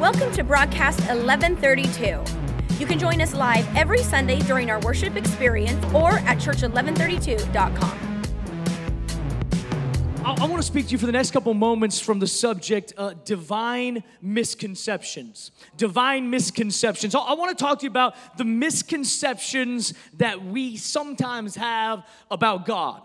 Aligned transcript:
Welcome 0.00 0.32
to 0.32 0.42
broadcast 0.42 1.00
1132. 1.00 2.24
You 2.78 2.86
can 2.86 2.98
join 2.98 3.20
us 3.20 3.34
live 3.34 3.68
every 3.76 3.98
Sunday 3.98 4.38
during 4.40 4.70
our 4.70 4.80
worship 4.80 5.14
experience 5.14 5.84
or 5.92 6.12
at 6.20 6.38
church1132.com. 6.38 8.22
I, 10.24 10.46
want 10.46 10.56
to 10.56 10.62
speak 10.62 10.86
to 10.86 10.92
you 10.92 10.98
for 10.98 11.04
the 11.04 11.12
next 11.12 11.32
couple 11.32 11.52
moments 11.52 12.00
from 12.00 12.18
the 12.18 12.26
subject 12.26 12.94
uh, 12.96 13.12
divine 13.26 14.02
misconceptions. 14.22 15.50
Divine 15.76 16.30
misconceptions. 16.30 17.14
I 17.14 17.34
want 17.34 17.58
to 17.58 17.62
talk 17.62 17.80
to 17.80 17.84
you 17.84 17.90
about 17.90 18.14
the 18.38 18.44
misconceptions 18.46 19.92
that 20.14 20.42
we 20.42 20.78
sometimes 20.78 21.56
have 21.56 22.06
about 22.30 22.64
God. 22.64 23.02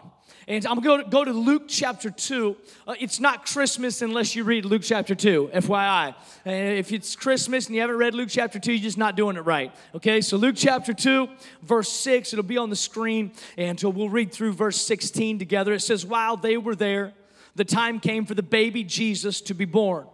And 0.48 0.64
I'm 0.68 0.80
going 0.80 1.04
to 1.04 1.10
go 1.10 1.26
to 1.26 1.32
Luke 1.32 1.64
chapter 1.68 2.12
2. 2.12 2.56
Uh, 2.88 2.94
it's 3.00 3.20
not 3.20 3.48
Christmas 3.48 4.04
unless 4.04 4.36
you 4.36 4.44
read 4.44 4.64
Luke 4.64 4.84
chapter 4.84 5.16
2, 5.16 5.50
FYI. 5.56 6.14
Uh, 6.14 6.52
if 6.52 6.92
it's 6.92 7.16
Christmas 7.16 7.66
and 7.66 7.74
you 7.74 7.82
haven't 7.82 7.98
read 7.98 8.14
Luke 8.14 8.30
chapter 8.30 8.60
2, 8.60 8.74
you're 8.74 8.84
just 8.84 8.98
not 8.98 9.16
doing 9.16 9.38
it 9.38 9.42
right. 9.42 9.74
Okay, 9.96 10.22
so 10.22 10.38
Luke 10.38 10.56
chapter 10.56 10.94
2, 10.94 11.28
verse 11.64 11.92
6, 11.92 12.34
it'll 12.34 12.44
be 12.44 12.60
on 12.60 12.70
the 12.70 12.76
screen, 12.76 13.32
and 13.58 13.80
so 13.80 13.90
we'll 13.90 14.10
read 14.10 14.32
through 14.32 14.54
verse 14.54 14.80
16 14.80 15.40
together. 15.40 15.74
It 15.74 15.80
says, 15.80 16.06
While 16.06 16.38
they 16.38 16.58
were 16.58 16.76
there, 16.76 17.14
the 17.56 17.66
time 17.66 18.00
came 18.00 18.28
for 18.28 18.36
the 18.36 18.44
baby 18.44 18.84
Jesus 18.84 19.42
to 19.42 19.56
be 19.56 19.66
born. 19.66 20.06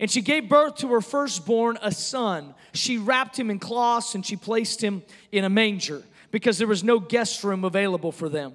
And 0.00 0.10
she 0.10 0.22
gave 0.22 0.48
birth 0.48 0.76
to 0.76 0.88
her 0.88 1.00
firstborn, 1.00 1.78
a 1.80 1.92
son. 1.92 2.54
She 2.72 2.98
wrapped 2.98 3.38
him 3.38 3.50
in 3.50 3.60
cloths 3.60 4.16
and 4.16 4.26
she 4.26 4.34
placed 4.34 4.82
him 4.82 5.02
in 5.30 5.44
a 5.44 5.50
manger 5.50 6.02
because 6.30 6.58
there 6.58 6.66
was 6.66 6.82
no 6.82 6.98
guest 6.98 7.44
room 7.44 7.64
available 7.64 8.10
for 8.10 8.28
them. 8.28 8.54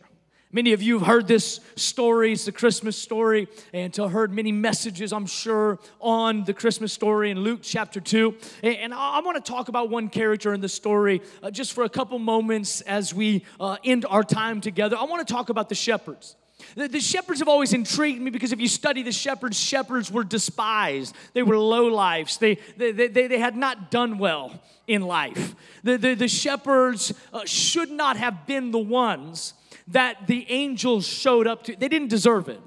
Many 0.53 0.73
of 0.73 0.81
you 0.81 0.99
have 0.99 1.07
heard 1.07 1.27
this 1.27 1.61
story. 1.75 2.33
It's 2.33 2.43
the 2.43 2.51
Christmas 2.51 2.97
story, 2.97 3.47
and 3.71 3.95
heard 3.95 4.33
many 4.33 4.51
messages, 4.51 5.13
I'm 5.13 5.25
sure, 5.25 5.79
on 6.01 6.43
the 6.43 6.53
Christmas 6.53 6.91
story 6.91 7.31
in 7.31 7.39
Luke 7.39 7.59
chapter 7.61 8.01
2. 8.01 8.35
And 8.63 8.93
I 8.93 9.21
want 9.21 9.43
to 9.43 9.51
talk 9.51 9.69
about 9.69 9.89
one 9.89 10.09
character 10.09 10.53
in 10.53 10.59
the 10.59 10.67
story 10.67 11.21
uh, 11.41 11.51
just 11.51 11.71
for 11.71 11.85
a 11.85 11.89
couple 11.89 12.19
moments 12.19 12.81
as 12.81 13.13
we 13.13 13.45
uh, 13.61 13.77
end 13.85 14.05
our 14.09 14.23
time 14.23 14.59
together. 14.59 14.97
I 14.97 15.05
want 15.05 15.25
to 15.25 15.33
talk 15.33 15.49
about 15.49 15.69
the 15.69 15.75
shepherds. 15.75 16.35
The, 16.75 16.87
the, 16.87 16.99
shepherds 16.99 17.39
have 17.39 17.47
always 17.47 17.73
intrigued 17.73 18.21
me 18.21 18.31
because 18.31 18.51
if 18.51 18.59
you 18.59 18.67
study 18.67 19.03
the 19.03 19.11
shepherds, 19.11 19.59
shepherds 19.59 20.11
were 20.11 20.23
despised. 20.23 21.15
They 21.33 21.43
were 21.43 21.57
low 21.57 21.85
lives. 21.85 22.37
They, 22.37 22.55
they, 22.77 22.91
they, 22.91 23.07
they 23.27 23.39
had 23.39 23.55
not 23.55 23.91
done 23.91 24.17
well 24.17 24.61
in 24.87 25.01
life. 25.01 25.55
The, 25.83 25.97
the, 25.97 26.13
the 26.15 26.27
shepherds 26.27 27.13
uh, 27.33 27.45
should 27.45 27.91
not 27.91 28.17
have 28.17 28.45
been 28.45 28.71
the 28.71 28.79
ones 28.79 29.53
that 29.87 30.27
the 30.27 30.45
angels 30.49 31.07
showed 31.07 31.47
up 31.47 31.63
to. 31.65 31.75
They 31.75 31.87
didn't 31.87 32.09
deserve 32.09 32.49
it. 32.49 32.59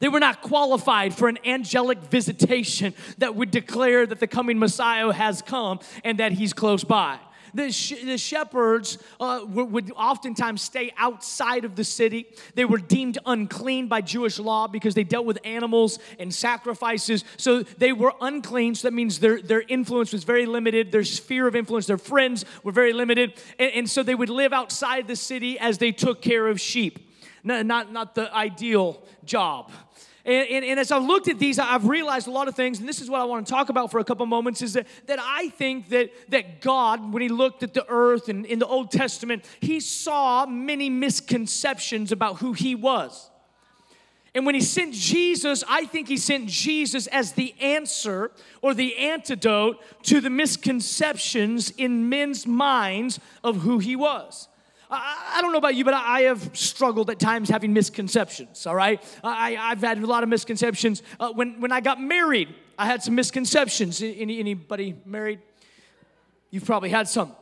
They 0.00 0.08
were 0.08 0.20
not 0.20 0.42
qualified 0.42 1.14
for 1.14 1.28
an 1.28 1.38
angelic 1.44 1.98
visitation 1.98 2.94
that 3.18 3.34
would 3.34 3.50
declare 3.50 4.06
that 4.06 4.20
the 4.20 4.26
coming 4.26 4.58
Messiah 4.58 5.12
has 5.12 5.42
come 5.42 5.80
and 6.04 6.18
that 6.18 6.32
he's 6.32 6.52
close 6.52 6.84
by. 6.84 7.18
The, 7.54 7.72
sh- 7.72 8.04
the 8.04 8.18
shepherds 8.18 8.98
uh, 9.20 9.40
would, 9.46 9.92
oftentimes 9.96 10.62
stay 10.62 10.92
outside 10.96 11.64
of 11.64 11.76
the 11.76 11.84
city. 11.84 12.26
They 12.54 12.64
were 12.64 12.78
deemed 12.78 13.18
unclean 13.26 13.88
by 13.88 14.00
Jewish 14.00 14.38
law 14.38 14.66
because 14.68 14.94
they 14.94 15.04
dealt 15.04 15.26
with 15.26 15.38
animals 15.44 15.98
and 16.18 16.32
sacrifices. 16.32 17.24
So 17.36 17.62
they 17.62 17.92
were 17.92 18.12
unclean. 18.20 18.74
So 18.74 18.88
that 18.88 18.94
means 18.94 19.20
their, 19.20 19.40
their 19.40 19.62
influence 19.62 20.12
was 20.12 20.24
very 20.24 20.46
limited. 20.46 20.92
Their 20.92 21.04
sphere 21.04 21.46
of 21.46 21.56
influence, 21.56 21.86
their 21.86 21.98
friends 21.98 22.44
were 22.62 22.72
very 22.72 22.92
limited. 22.92 23.34
And, 23.58 23.72
and 23.72 23.90
so 23.90 24.02
they 24.02 24.14
would 24.14 24.30
live 24.30 24.52
outside 24.52 25.08
the 25.08 25.16
city 25.16 25.58
as 25.58 25.78
they 25.78 25.92
took 25.92 26.22
care 26.22 26.48
of 26.48 26.60
sheep. 26.60 26.98
Not, 27.44 27.92
not 27.92 28.14
the 28.14 28.34
ideal 28.34 29.02
job. 29.24 29.70
And, 30.28 30.46
and, 30.50 30.62
and, 30.62 30.78
as 30.78 30.92
I've 30.92 31.04
looked 31.04 31.28
at 31.28 31.38
these, 31.38 31.58
I've 31.58 31.86
realized 31.86 32.26
a 32.28 32.30
lot 32.30 32.48
of 32.48 32.54
things, 32.54 32.80
and 32.80 32.86
this 32.86 33.00
is 33.00 33.08
what 33.08 33.22
I 33.22 33.24
want 33.24 33.46
to 33.46 33.50
talk 33.50 33.70
about 33.70 33.90
for 33.90 33.98
a 33.98 34.04
couple 34.04 34.26
moments, 34.26 34.60
is 34.60 34.74
that, 34.74 34.86
that 35.06 35.18
I 35.18 35.48
think 35.48 35.88
that, 35.88 36.10
that 36.28 36.60
God, 36.60 37.14
when 37.14 37.22
he 37.22 37.30
looked 37.30 37.62
at 37.62 37.72
the 37.72 37.86
earth 37.88 38.28
and 38.28 38.44
in 38.44 38.58
the 38.58 38.66
Old 38.66 38.90
Testament, 38.90 39.46
he 39.60 39.80
saw 39.80 40.44
many 40.44 40.90
misconceptions 40.90 42.12
about 42.12 42.40
who 42.40 42.52
he 42.52 42.74
was. 42.74 43.30
And 44.34 44.44
when 44.44 44.54
he 44.54 44.60
sent 44.60 44.92
Jesus, 44.92 45.64
I 45.66 45.86
think 45.86 46.08
he 46.08 46.18
sent 46.18 46.46
Jesus 46.50 47.06
as 47.06 47.32
the 47.32 47.54
answer 47.58 48.30
or 48.60 48.74
the 48.74 48.98
antidote 48.98 49.82
to 50.02 50.20
the 50.20 50.28
misconceptions 50.28 51.70
in 51.70 52.10
men's 52.10 52.46
minds 52.46 53.18
of 53.42 53.62
who 53.62 53.78
he 53.78 53.96
was. 53.96 54.47
I, 54.90 55.40
don't 55.42 55.52
know 55.52 55.58
about 55.58 55.74
you, 55.74 55.84
but 55.84 55.94
I, 55.94 56.22
have 56.22 56.56
struggled 56.56 57.10
at 57.10 57.18
times 57.18 57.48
having 57.48 57.72
misconceptions, 57.72 58.66
all 58.66 58.74
right? 58.74 59.02
I, 59.22 59.56
I've 59.56 59.80
had 59.80 59.98
a 59.98 60.06
lot 60.06 60.22
of 60.22 60.28
misconceptions. 60.28 61.02
Uh, 61.20 61.30
when, 61.32 61.60
when 61.60 61.72
I 61.72 61.80
got 61.80 62.00
married, 62.00 62.54
I 62.78 62.86
had 62.86 63.02
some 63.02 63.14
misconceptions. 63.14 64.02
Any, 64.02 64.38
anybody 64.40 64.96
married? 65.04 65.40
You've 66.50 66.64
probably 66.64 66.88
had 66.88 67.08
some 67.08 67.34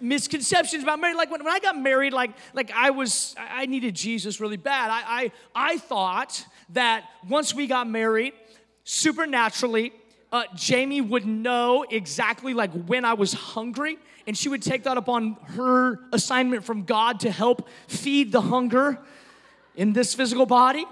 misconceptions 0.00 0.82
about 0.82 0.98
marriage. 0.98 1.16
Like 1.16 1.30
when, 1.30 1.44
when 1.44 1.52
I 1.52 1.60
got 1.60 1.78
married, 1.78 2.12
like, 2.12 2.32
like 2.52 2.72
I 2.74 2.90
was, 2.90 3.36
I 3.38 3.66
needed 3.66 3.94
Jesus 3.94 4.40
really 4.40 4.56
bad. 4.56 4.90
I, 4.90 5.02
I, 5.06 5.32
I 5.54 5.78
thought 5.78 6.44
that 6.70 7.04
once 7.28 7.54
we 7.54 7.68
got 7.68 7.88
married, 7.88 8.32
supernaturally, 8.82 9.92
uh, 10.32 10.44
Jamie 10.56 11.00
would 11.00 11.26
know 11.26 11.84
exactly 11.88 12.54
like 12.54 12.72
when 12.72 13.04
I 13.04 13.14
was 13.14 13.32
hungry 13.32 13.98
and 14.26 14.36
she 14.36 14.48
would 14.48 14.62
take 14.62 14.84
that 14.84 14.96
upon 14.96 15.34
her 15.56 15.98
assignment 16.12 16.64
from 16.64 16.84
God 16.84 17.20
to 17.20 17.30
help 17.30 17.68
feed 17.88 18.32
the 18.32 18.40
hunger 18.40 18.98
in 19.74 19.92
this 19.92 20.14
physical 20.14 20.46
body. 20.46 20.84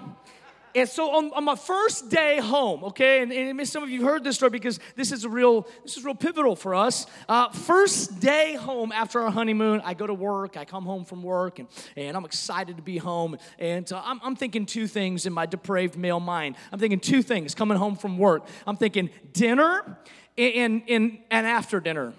And 0.73 0.87
so 0.87 1.11
on, 1.11 1.31
on 1.33 1.43
my 1.43 1.55
first 1.55 2.09
day 2.09 2.39
home, 2.39 2.83
okay, 2.85 3.21
and, 3.21 3.31
and, 3.31 3.67
some 3.67 3.83
of 3.83 3.89
you 3.89 4.05
heard 4.05 4.23
this 4.23 4.35
story 4.35 4.51
because 4.51 4.79
this 4.95 5.11
is 5.11 5.25
a 5.25 5.29
real, 5.29 5.67
this 5.83 5.97
is 5.97 6.05
real 6.05 6.15
pivotal 6.15 6.55
for 6.55 6.73
us. 6.75 7.07
Uh, 7.27 7.49
first 7.49 8.19
day 8.21 8.55
home 8.55 8.91
after 8.91 9.19
our 9.19 9.31
honeymoon, 9.31 9.81
I 9.83 9.93
go 9.93 10.07
to 10.07 10.13
work, 10.13 10.55
I 10.55 10.63
come 10.63 10.85
home 10.85 11.03
from 11.03 11.23
work, 11.23 11.59
and, 11.59 11.67
and 11.97 12.15
I'm 12.15 12.23
excited 12.23 12.77
to 12.77 12.81
be 12.81 12.97
home. 12.97 13.37
And 13.59 13.91
uh, 13.91 14.01
I'm, 14.03 14.21
I'm 14.23 14.35
thinking 14.35 14.65
two 14.65 14.87
things 14.87 15.25
in 15.25 15.33
my 15.33 15.45
depraved 15.45 15.97
male 15.97 16.21
mind. 16.21 16.55
I'm 16.71 16.79
thinking 16.79 17.01
two 17.01 17.21
things 17.21 17.53
coming 17.53 17.77
home 17.77 17.97
from 17.97 18.17
work. 18.17 18.45
I'm 18.65 18.77
thinking 18.77 19.09
dinner 19.33 19.97
and, 20.37 20.83
and, 20.87 21.17
and 21.29 21.47
after 21.47 21.81
dinner. 21.81 22.13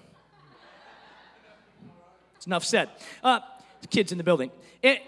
It's 2.43 2.49
enough 2.49 2.65
said. 2.65 2.89
Uh, 3.23 3.39
kids 3.89 4.11
in 4.11 4.19
the 4.19 4.25
building. 4.25 4.51
It, 4.83 5.01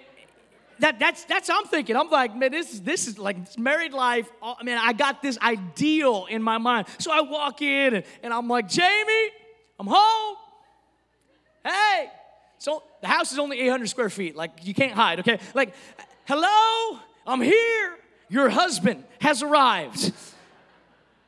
that, 0.79 1.01
that's, 1.01 1.25
that's 1.25 1.51
I'm 1.51 1.65
thinking. 1.65 1.97
I'm 1.97 2.09
like, 2.09 2.33
man, 2.37 2.53
this 2.53 2.73
is, 2.73 2.81
this 2.83 3.09
is 3.09 3.19
like 3.19 3.59
married 3.59 3.93
life. 3.93 4.31
I 4.41 4.63
mean, 4.63 4.79
I 4.79 4.93
got 4.93 5.21
this 5.21 5.37
ideal 5.43 6.29
in 6.31 6.45
my 6.45 6.59
mind. 6.59 6.87
So 6.99 7.11
I 7.11 7.23
walk 7.23 7.61
in 7.61 7.95
and, 7.95 8.05
and 8.23 8.33
I'm 8.33 8.47
like, 8.47 8.69
Jamie, 8.69 9.31
I'm 9.81 9.89
home. 9.89 10.37
Hey. 11.65 12.09
So 12.59 12.85
the 13.01 13.09
house 13.09 13.33
is 13.33 13.41
only 13.41 13.59
800 13.63 13.89
square 13.89 14.11
feet. 14.11 14.37
Like, 14.37 14.53
you 14.63 14.73
can't 14.73 14.93
hide, 14.93 15.19
okay? 15.19 15.41
Like, 15.55 15.75
hello, 16.27 17.01
I'm 17.27 17.41
here. 17.41 17.97
Your 18.29 18.49
husband 18.49 19.03
has 19.21 19.43
arrived. 19.43 20.13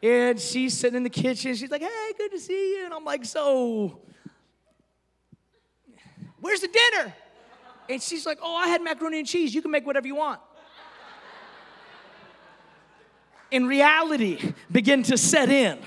And 0.04 0.38
she's 0.38 0.78
sitting 0.78 0.98
in 0.98 1.02
the 1.02 1.10
kitchen. 1.10 1.56
She's 1.56 1.68
like, 1.72 1.82
hey, 1.82 2.12
good 2.16 2.30
to 2.30 2.38
see 2.38 2.76
you. 2.76 2.84
And 2.84 2.94
I'm 2.94 3.04
like, 3.04 3.24
so 3.24 3.98
Where's 6.46 6.60
the 6.60 6.68
dinner? 6.68 7.12
And 7.90 8.00
she's 8.00 8.24
like, 8.24 8.38
Oh, 8.40 8.54
I 8.54 8.68
had 8.68 8.80
macaroni 8.80 9.18
and 9.18 9.26
cheese. 9.26 9.52
You 9.52 9.60
can 9.60 9.72
make 9.72 9.84
whatever 9.84 10.06
you 10.06 10.14
want. 10.14 10.40
In 13.50 13.66
reality, 13.66 14.54
begin 14.70 15.02
to 15.04 15.18
set 15.18 15.48
in. 15.48 15.80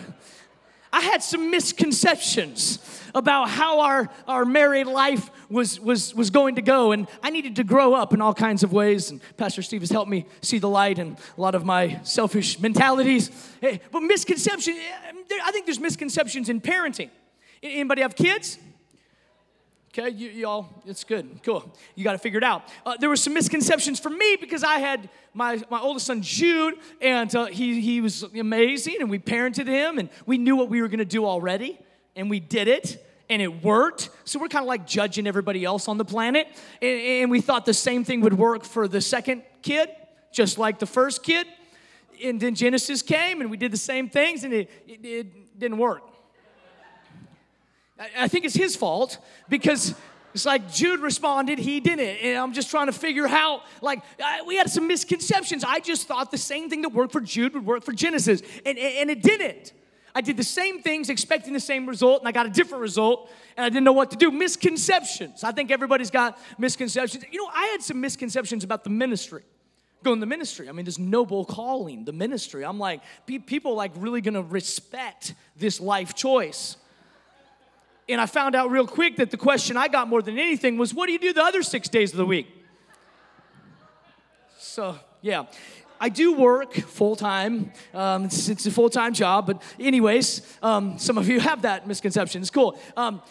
I 0.91 0.99
had 0.99 1.23
some 1.23 1.49
misconceptions 1.49 2.79
about 3.15 3.49
how 3.49 3.79
our, 3.79 4.09
our 4.27 4.43
married 4.43 4.87
life 4.87 5.29
was, 5.49 5.79
was, 5.79 6.13
was 6.13 6.29
going 6.29 6.55
to 6.55 6.61
go, 6.61 6.91
and 6.91 7.07
I 7.23 7.29
needed 7.29 7.55
to 7.55 7.63
grow 7.63 7.93
up 7.93 8.13
in 8.13 8.19
all 8.19 8.33
kinds 8.33 8.61
of 8.61 8.73
ways. 8.73 9.11
And 9.11 9.21
Pastor 9.37 9.61
Steve 9.61 9.81
has 9.81 9.91
helped 9.91 10.11
me 10.11 10.25
see 10.41 10.59
the 10.59 10.67
light 10.67 10.99
and 10.99 11.17
a 11.37 11.41
lot 11.41 11.55
of 11.55 11.63
my 11.63 12.01
selfish 12.03 12.59
mentalities. 12.59 13.31
Eh, 13.61 13.77
but 13.93 14.01
misconception, 14.01 14.75
eh, 14.75 15.39
I 15.41 15.51
think 15.51 15.65
there's 15.65 15.79
misconceptions 15.79 16.49
in 16.49 16.59
parenting. 16.59 17.11
Anybody 17.63 18.01
have 18.01 18.17
kids? 18.17 18.57
Okay, 19.91 20.09
you, 20.09 20.29
y'all, 20.29 20.67
it's 20.85 21.03
good, 21.03 21.41
cool. 21.41 21.75
You 21.95 22.03
got 22.03 22.11
to 22.11 22.19
figure 22.19 22.37
it 22.37 22.43
out. 22.43 22.61
Uh, 22.85 22.95
there 22.99 23.09
were 23.09 23.15
some 23.15 23.33
misconceptions 23.33 23.99
for 23.99 24.11
me 24.11 24.37
because 24.39 24.63
I 24.63 24.77
had 24.77 25.09
my, 25.33 25.63
my 25.71 25.79
oldest 25.79 26.05
son 26.05 26.21
Jude, 26.21 26.75
and 27.01 27.33
uh, 27.35 27.45
he, 27.45 27.81
he 27.81 27.99
was 27.99 28.21
amazing, 28.21 28.97
and 28.99 29.09
we 29.09 29.17
parented 29.17 29.65
him, 29.65 29.97
and 29.97 30.09
we 30.27 30.37
knew 30.37 30.55
what 30.55 30.69
we 30.69 30.83
were 30.83 30.89
going 30.89 30.99
to 30.99 31.05
do 31.05 31.25
already, 31.25 31.79
and 32.15 32.29
we 32.29 32.39
did 32.39 32.67
it, 32.67 33.03
and 33.31 33.41
it 33.41 33.63
worked. 33.63 34.11
So 34.25 34.37
we're 34.37 34.47
kind 34.47 34.61
of 34.61 34.67
like 34.67 34.85
judging 34.85 35.25
everybody 35.25 35.65
else 35.65 35.87
on 35.87 35.97
the 35.97 36.05
planet, 36.05 36.47
and, 36.83 37.01
and 37.01 37.31
we 37.31 37.41
thought 37.41 37.65
the 37.65 37.73
same 37.73 38.03
thing 38.03 38.21
would 38.21 38.37
work 38.37 38.65
for 38.65 38.87
the 38.87 39.01
second 39.01 39.41
kid, 39.63 39.89
just 40.31 40.59
like 40.59 40.77
the 40.77 40.85
first 40.85 41.23
kid. 41.23 41.47
And 42.23 42.39
then 42.39 42.53
Genesis 42.53 43.01
came, 43.01 43.41
and 43.41 43.49
we 43.49 43.57
did 43.57 43.71
the 43.71 43.77
same 43.77 44.07
things, 44.07 44.43
and 44.43 44.53
it, 44.53 44.69
it, 44.87 45.03
it 45.03 45.59
didn't 45.59 45.79
work. 45.79 46.03
I 48.17 48.27
think 48.27 48.45
it's 48.45 48.55
his 48.55 48.75
fault 48.75 49.17
because 49.49 49.93
it's 50.33 50.45
like 50.45 50.71
Jude 50.71 51.01
responded, 51.01 51.59
he 51.59 51.79
didn't. 51.79 52.17
And 52.23 52.37
I'm 52.37 52.53
just 52.53 52.69
trying 52.69 52.85
to 52.85 52.93
figure 52.93 53.27
out, 53.27 53.61
like, 53.81 54.01
I, 54.23 54.41
we 54.43 54.55
had 54.55 54.69
some 54.69 54.87
misconceptions. 54.87 55.63
I 55.63 55.79
just 55.79 56.07
thought 56.07 56.31
the 56.31 56.37
same 56.37 56.69
thing 56.69 56.83
that 56.83 56.89
worked 56.89 57.11
for 57.11 57.21
Jude 57.21 57.53
would 57.55 57.65
work 57.65 57.83
for 57.83 57.91
Genesis, 57.91 58.41
and, 58.65 58.77
and 58.77 59.09
it 59.09 59.21
didn't. 59.21 59.73
I 60.15 60.21
did 60.21 60.37
the 60.37 60.43
same 60.43 60.81
things 60.81 61.09
expecting 61.09 61.53
the 61.53 61.59
same 61.59 61.87
result, 61.87 62.21
and 62.21 62.27
I 62.27 62.31
got 62.31 62.45
a 62.45 62.49
different 62.49 62.81
result, 62.81 63.29
and 63.57 63.65
I 63.65 63.69
didn't 63.69 63.83
know 63.83 63.93
what 63.93 64.11
to 64.11 64.17
do. 64.17 64.31
Misconceptions. 64.31 65.43
I 65.43 65.51
think 65.51 65.71
everybody's 65.71 66.11
got 66.11 66.39
misconceptions. 66.57 67.23
You 67.31 67.43
know, 67.43 67.49
I 67.53 67.67
had 67.67 67.81
some 67.81 68.01
misconceptions 68.01 68.63
about 68.63 68.83
the 68.83 68.89
ministry. 68.89 69.43
Going 70.03 70.19
the 70.19 70.25
ministry. 70.25 70.69
I 70.69 70.71
mean, 70.71 70.85
this 70.85 70.97
noble 70.97 71.43
calling, 71.43 72.05
the 72.05 72.13
ministry. 72.13 72.63
I'm 72.63 72.79
like, 72.79 73.01
people 73.25 73.75
like 73.75 73.91
really 73.97 74.21
gonna 74.21 74.41
respect 74.41 75.33
this 75.57 75.79
life 75.81 76.15
choice. 76.15 76.77
And 78.09 78.19
I 78.19 78.25
found 78.25 78.55
out 78.55 78.71
real 78.71 78.87
quick 78.87 79.17
that 79.17 79.29
the 79.29 79.37
question 79.37 79.77
I 79.77 79.87
got 79.87 80.07
more 80.07 80.21
than 80.21 80.39
anything 80.39 80.77
was, 80.77 80.93
What 80.93 81.05
do 81.05 81.13
you 81.13 81.19
do 81.19 81.31
the 81.31 81.43
other 81.43 81.61
six 81.61 81.87
days 81.87 82.11
of 82.11 82.17
the 82.17 82.25
week? 82.25 82.47
So, 84.57 84.97
yeah. 85.21 85.45
I 86.01 86.09
do 86.09 86.33
work 86.33 86.73
full 86.73 87.15
time. 87.15 87.73
Um, 87.93 88.25
it's, 88.25 88.47
it's, 88.47 88.65
a 88.65 88.71
full 88.71 88.89
time 88.89 89.13
job, 89.13 89.47
but, 89.47 89.61
anyways, 89.79 90.41
um, 90.63 90.97
some 90.97 91.17
of 91.17 91.27
you 91.27 91.39
have 91.49 91.63
that 91.63 91.87
misconception. 91.87 92.41
It's 92.41 92.49
cool. 92.49 92.79
Um, 92.95 93.21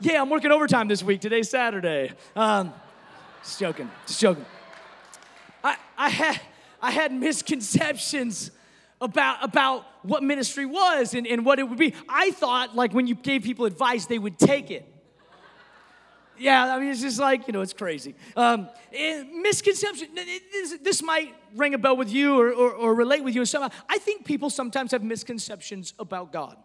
yeah, 0.00 0.20
I'm 0.20 0.30
working 0.30 0.50
overtime 0.50 0.88
this 0.88 1.02
week. 1.02 1.20
Today's 1.20 1.50
Saturday. 1.50 2.12
Um, 2.34 2.72
just 3.42 3.60
joking. 3.60 3.90
Just 4.06 4.20
joking. 4.20 4.44
I, 5.62 5.76
I, 5.96 6.40
I 6.82 6.90
had 6.90 7.12
misconceptions 7.12 8.50
about, 9.00 9.44
about 9.44 9.86
what 10.02 10.22
ministry 10.22 10.66
was 10.66 11.14
and, 11.14 11.26
and 11.26 11.44
what 11.44 11.58
it 11.58 11.68
would 11.68 11.78
be. 11.78 11.94
I 12.08 12.30
thought, 12.32 12.74
like, 12.74 12.92
when 12.92 13.06
you 13.06 13.14
gave 13.14 13.42
people 13.42 13.66
advice, 13.66 14.06
they 14.06 14.18
would 14.18 14.38
take 14.38 14.70
it. 14.70 14.92
Yeah, 16.38 16.74
I 16.74 16.78
mean, 16.78 16.90
it's 16.90 17.00
just 17.00 17.18
like, 17.18 17.46
you 17.46 17.52
know, 17.52 17.62
it's 17.62 17.72
crazy. 17.72 18.14
Um, 18.36 18.68
misconception, 18.92 20.08
this, 20.14 20.78
this, 20.82 21.02
might 21.02 21.34
ring 21.54 21.72
a 21.72 21.78
bell 21.78 21.96
with 21.96 22.12
you 22.12 22.38
or, 22.38 22.52
or, 22.52 22.72
or 22.72 22.94
relate 22.94 23.24
with 23.24 23.34
you 23.34 23.40
in 23.40 23.46
some 23.46 23.70
I 23.88 23.98
think 23.98 24.26
people 24.26 24.50
sometimes 24.50 24.90
have 24.90 25.02
misconceptions 25.02 25.94
about 25.98 26.32
God, 26.32 26.56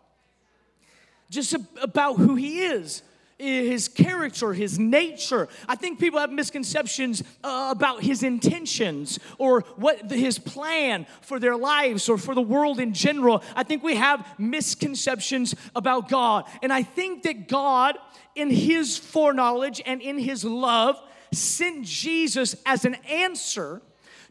just 1.30 1.56
about 1.82 2.18
who 2.18 2.36
He 2.36 2.60
is 2.60 3.02
his 3.42 3.88
character, 3.88 4.54
his 4.54 4.78
nature. 4.78 5.48
I 5.68 5.76
think 5.76 6.00
people 6.00 6.20
have 6.20 6.32
misconceptions 6.32 7.24
uh, 7.44 7.70
about 7.72 8.04
his 8.04 8.24
intentions 8.24 9.20
or 9.38 9.62
what 9.76 10.08
the, 10.08 10.16
his 10.16 10.38
plan 10.40 11.08
for 11.22 11.40
their 11.40 11.58
lives 11.58 12.08
or 12.08 12.18
for 12.18 12.36
the 12.36 12.42
world 12.42 12.80
in 12.80 12.94
general. 12.94 13.44
I 13.56 13.64
think 13.64 13.84
we 13.84 13.96
have 13.96 14.26
misconceptions 14.38 15.56
about 15.76 16.10
God. 16.10 16.46
And 16.62 16.72
I 16.72 16.84
think 16.84 17.24
that 17.24 17.48
God, 17.48 17.98
in 18.36 18.50
his 18.50 18.98
foreknowledge 18.98 19.82
and 19.86 20.02
in 20.02 20.18
his 20.20 20.46
love, 20.46 21.02
sent 21.34 21.86
Jesus 21.86 22.56
as 22.66 22.86
an 22.86 22.96
answer 23.10 23.82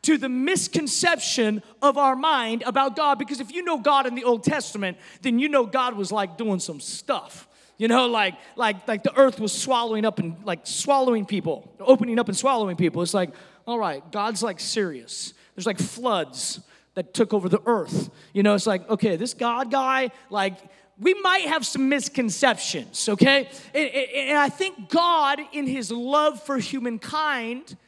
to 0.02 0.16
the 0.16 0.28
misconception 0.28 1.62
of 1.82 1.98
our 1.98 2.16
mind 2.16 2.62
about 2.64 2.96
God. 2.96 3.18
Because 3.18 3.40
if 3.40 3.52
you 3.52 3.62
know 3.62 3.78
God 3.78 4.06
in 4.06 4.14
the 4.14 4.24
Old 4.24 4.44
Testament, 4.44 4.96
then 5.22 5.38
you 5.38 5.48
know 5.48 5.66
God 5.66 5.94
was 5.94 6.10
like 6.10 6.38
doing 6.38 6.60
some 6.60 6.80
stuff. 6.80 7.48
You 7.80 7.88
know, 7.88 8.08
like 8.08 8.34
like 8.56 8.86
like 8.86 9.02
the 9.04 9.16
earth 9.18 9.40
was 9.40 9.54
swallowing 9.54 10.04
up 10.04 10.18
and 10.18 10.36
like 10.44 10.66
swallowing 10.66 11.24
people, 11.24 11.74
opening 11.80 12.18
up 12.18 12.28
and 12.28 12.36
swallowing 12.36 12.76
people. 12.76 13.00
It's 13.00 13.14
like, 13.14 13.30
all 13.66 13.78
right, 13.78 14.02
God's 14.12 14.42
like 14.42 14.60
serious. 14.60 15.32
There's 15.54 15.64
like 15.64 15.78
floods 15.78 16.60
that 16.92 17.14
took 17.14 17.32
over 17.32 17.48
the 17.48 17.62
earth. 17.64 18.10
You 18.34 18.42
know, 18.42 18.54
it's 18.54 18.66
like, 18.66 18.86
okay, 18.90 19.16
this 19.16 19.32
God 19.32 19.70
guy, 19.70 20.10
like 20.28 20.58
we 20.98 21.14
might 21.22 21.46
have 21.46 21.64
some 21.64 21.88
misconceptions, 21.88 23.08
okay? 23.08 23.48
And, 23.74 23.88
and 23.88 24.38
I 24.38 24.50
think 24.50 24.90
God, 24.90 25.40
in 25.50 25.66
his 25.66 25.90
love 25.90 26.42
for 26.42 26.58
humankind, 26.58 27.78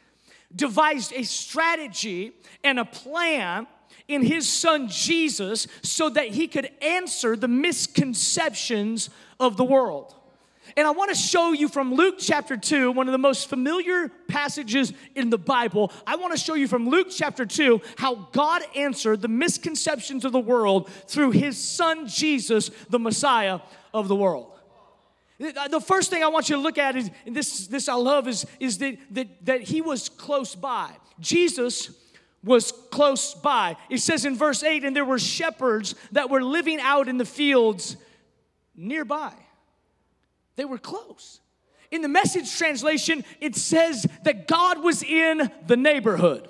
devised 0.56 1.12
a 1.12 1.22
strategy 1.22 2.32
and 2.64 2.78
a 2.78 2.86
plan 2.86 3.66
in 4.08 4.22
his 4.22 4.48
son 4.48 4.88
Jesus 4.88 5.66
so 5.82 6.08
that 6.10 6.28
he 6.28 6.48
could 6.48 6.70
answer 6.80 7.36
the 7.36 7.48
misconceptions 7.48 9.10
of 9.42 9.56
the 9.56 9.64
world. 9.64 10.14
And 10.76 10.86
I 10.86 10.92
want 10.92 11.10
to 11.10 11.16
show 11.16 11.52
you 11.52 11.68
from 11.68 11.92
Luke 11.92 12.16
chapter 12.18 12.56
2, 12.56 12.92
one 12.92 13.08
of 13.08 13.12
the 13.12 13.18
most 13.18 13.48
familiar 13.48 14.08
passages 14.28 14.92
in 15.16 15.28
the 15.28 15.36
Bible. 15.36 15.92
I 16.06 16.16
want 16.16 16.32
to 16.32 16.38
show 16.38 16.54
you 16.54 16.68
from 16.68 16.88
Luke 16.88 17.08
chapter 17.10 17.44
2 17.44 17.80
how 17.98 18.28
God 18.32 18.62
answered 18.76 19.20
the 19.20 19.28
misconceptions 19.28 20.24
of 20.24 20.30
the 20.30 20.40
world 20.40 20.88
through 21.08 21.32
his 21.32 21.62
son 21.62 22.06
Jesus, 22.06 22.70
the 22.88 23.00
Messiah 23.00 23.58
of 23.92 24.06
the 24.06 24.16
world. 24.16 24.48
The 25.38 25.82
first 25.84 26.10
thing 26.10 26.22
I 26.22 26.28
want 26.28 26.48
you 26.48 26.54
to 26.54 26.62
look 26.62 26.78
at 26.78 26.94
is 26.94 27.10
this, 27.26 27.66
this 27.66 27.88
I 27.88 27.94
love 27.94 28.28
is, 28.28 28.46
is 28.60 28.78
that, 28.78 28.96
that, 29.10 29.44
that 29.46 29.62
he 29.62 29.80
was 29.80 30.08
close 30.08 30.54
by. 30.54 30.92
Jesus 31.18 31.90
was 32.44 32.70
close 32.90 33.34
by. 33.34 33.76
It 33.90 33.98
says 33.98 34.24
in 34.24 34.36
verse 34.36 34.62
8, 34.62 34.84
and 34.84 34.94
there 34.94 35.04
were 35.04 35.18
shepherds 35.18 35.96
that 36.12 36.30
were 36.30 36.42
living 36.42 36.78
out 36.80 37.08
in 37.08 37.18
the 37.18 37.24
fields 37.24 37.96
nearby. 38.76 39.32
They 40.56 40.64
were 40.64 40.78
close. 40.78 41.40
In 41.90 42.02
the 42.02 42.08
message 42.08 42.56
translation, 42.56 43.24
it 43.40 43.54
says 43.54 44.06
that 44.24 44.48
God 44.48 44.82
was 44.82 45.02
in 45.02 45.50
the 45.66 45.76
neighborhood. 45.76 46.48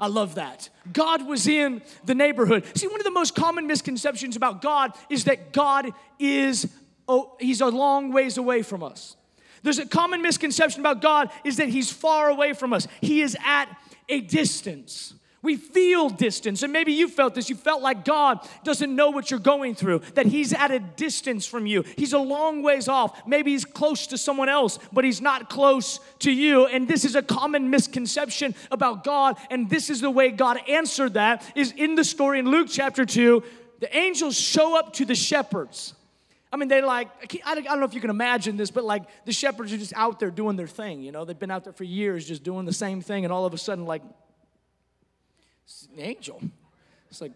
I 0.00 0.06
love 0.06 0.36
that. 0.36 0.70
God 0.92 1.26
was 1.26 1.46
in 1.46 1.82
the 2.04 2.14
neighborhood. 2.14 2.64
See, 2.74 2.86
one 2.86 3.00
of 3.00 3.04
the 3.04 3.10
most 3.10 3.34
common 3.34 3.66
misconceptions 3.66 4.34
about 4.34 4.62
God 4.62 4.92
is 5.10 5.24
that 5.24 5.52
God 5.52 5.92
is, 6.18 6.68
oh, 7.06 7.36
he's 7.38 7.60
a 7.60 7.66
long 7.66 8.12
ways 8.12 8.38
away 8.38 8.62
from 8.62 8.82
us. 8.82 9.16
There's 9.62 9.78
a 9.78 9.86
common 9.86 10.22
misconception 10.22 10.80
about 10.80 11.02
God 11.02 11.30
is 11.44 11.58
that 11.58 11.68
he's 11.68 11.90
far 11.90 12.30
away 12.30 12.54
from 12.54 12.72
us. 12.72 12.88
He 13.02 13.20
is 13.20 13.36
at 13.44 13.66
a 14.08 14.22
distance. 14.22 15.14
We 15.42 15.56
feel 15.56 16.10
distance, 16.10 16.62
and 16.62 16.70
maybe 16.70 16.92
you 16.92 17.08
felt 17.08 17.34
this. 17.34 17.48
You 17.48 17.56
felt 17.56 17.80
like 17.80 18.04
God 18.04 18.46
doesn't 18.62 18.94
know 18.94 19.08
what 19.08 19.30
you're 19.30 19.40
going 19.40 19.74
through, 19.74 20.00
that 20.14 20.26
He's 20.26 20.52
at 20.52 20.70
a 20.70 20.78
distance 20.78 21.46
from 21.46 21.66
you. 21.66 21.82
He's 21.96 22.12
a 22.12 22.18
long 22.18 22.62
ways 22.62 22.88
off. 22.88 23.26
Maybe 23.26 23.52
He's 23.52 23.64
close 23.64 24.06
to 24.08 24.18
someone 24.18 24.50
else, 24.50 24.78
but 24.92 25.02
He's 25.02 25.22
not 25.22 25.48
close 25.48 25.98
to 26.18 26.30
you. 26.30 26.66
And 26.66 26.86
this 26.86 27.06
is 27.06 27.16
a 27.16 27.22
common 27.22 27.70
misconception 27.70 28.54
about 28.70 29.02
God, 29.02 29.38
and 29.50 29.70
this 29.70 29.88
is 29.88 30.02
the 30.02 30.10
way 30.10 30.30
God 30.30 30.60
answered 30.68 31.14
that 31.14 31.50
is 31.56 31.72
in 31.72 31.94
the 31.94 32.04
story 32.04 32.38
in 32.38 32.50
Luke 32.50 32.68
chapter 32.70 33.06
2. 33.06 33.42
The 33.80 33.96
angels 33.96 34.38
show 34.38 34.78
up 34.78 34.92
to 34.94 35.06
the 35.06 35.14
shepherds. 35.14 35.94
I 36.52 36.56
mean, 36.56 36.68
they 36.68 36.82
like, 36.82 37.08
I 37.46 37.54
don't 37.54 37.80
know 37.80 37.86
if 37.86 37.94
you 37.94 38.02
can 38.02 38.10
imagine 38.10 38.58
this, 38.58 38.70
but 38.70 38.84
like 38.84 39.04
the 39.24 39.32
shepherds 39.32 39.72
are 39.72 39.78
just 39.78 39.94
out 39.94 40.20
there 40.20 40.30
doing 40.30 40.56
their 40.56 40.66
thing. 40.66 41.00
You 41.00 41.12
know, 41.12 41.24
they've 41.24 41.38
been 41.38 41.50
out 41.50 41.64
there 41.64 41.72
for 41.72 41.84
years 41.84 42.28
just 42.28 42.42
doing 42.42 42.66
the 42.66 42.74
same 42.74 43.00
thing, 43.00 43.24
and 43.24 43.32
all 43.32 43.46
of 43.46 43.54
a 43.54 43.58
sudden, 43.58 43.86
like, 43.86 44.02
an 45.92 46.00
angel. 46.00 46.40
It's 47.10 47.20
like, 47.20 47.32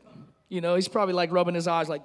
you 0.49 0.61
know, 0.61 0.75
he's 0.75 0.89
probably 0.89 1.15
like 1.15 1.33
rubbing 1.33 1.55
his 1.55 1.67
eyes, 1.67 1.89
like, 1.89 2.03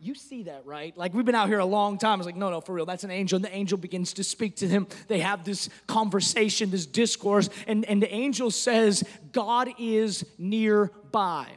you 0.00 0.14
see 0.14 0.44
that, 0.44 0.64
right? 0.64 0.96
Like, 0.96 1.12
we've 1.12 1.24
been 1.24 1.34
out 1.34 1.48
here 1.48 1.58
a 1.58 1.64
long 1.64 1.98
time. 1.98 2.20
It's 2.20 2.26
like, 2.26 2.36
no, 2.36 2.50
no, 2.50 2.60
for 2.60 2.72
real, 2.72 2.86
that's 2.86 3.02
an 3.02 3.10
angel. 3.10 3.36
And 3.36 3.44
the 3.44 3.52
angel 3.52 3.78
begins 3.78 4.12
to 4.14 4.24
speak 4.24 4.56
to 4.56 4.68
him. 4.68 4.86
They 5.08 5.18
have 5.18 5.44
this 5.44 5.68
conversation, 5.88 6.70
this 6.70 6.86
discourse, 6.86 7.50
and, 7.66 7.84
and 7.86 8.00
the 8.00 8.12
angel 8.14 8.52
says, 8.52 9.02
God 9.32 9.68
is 9.78 10.24
nearby. 10.38 11.48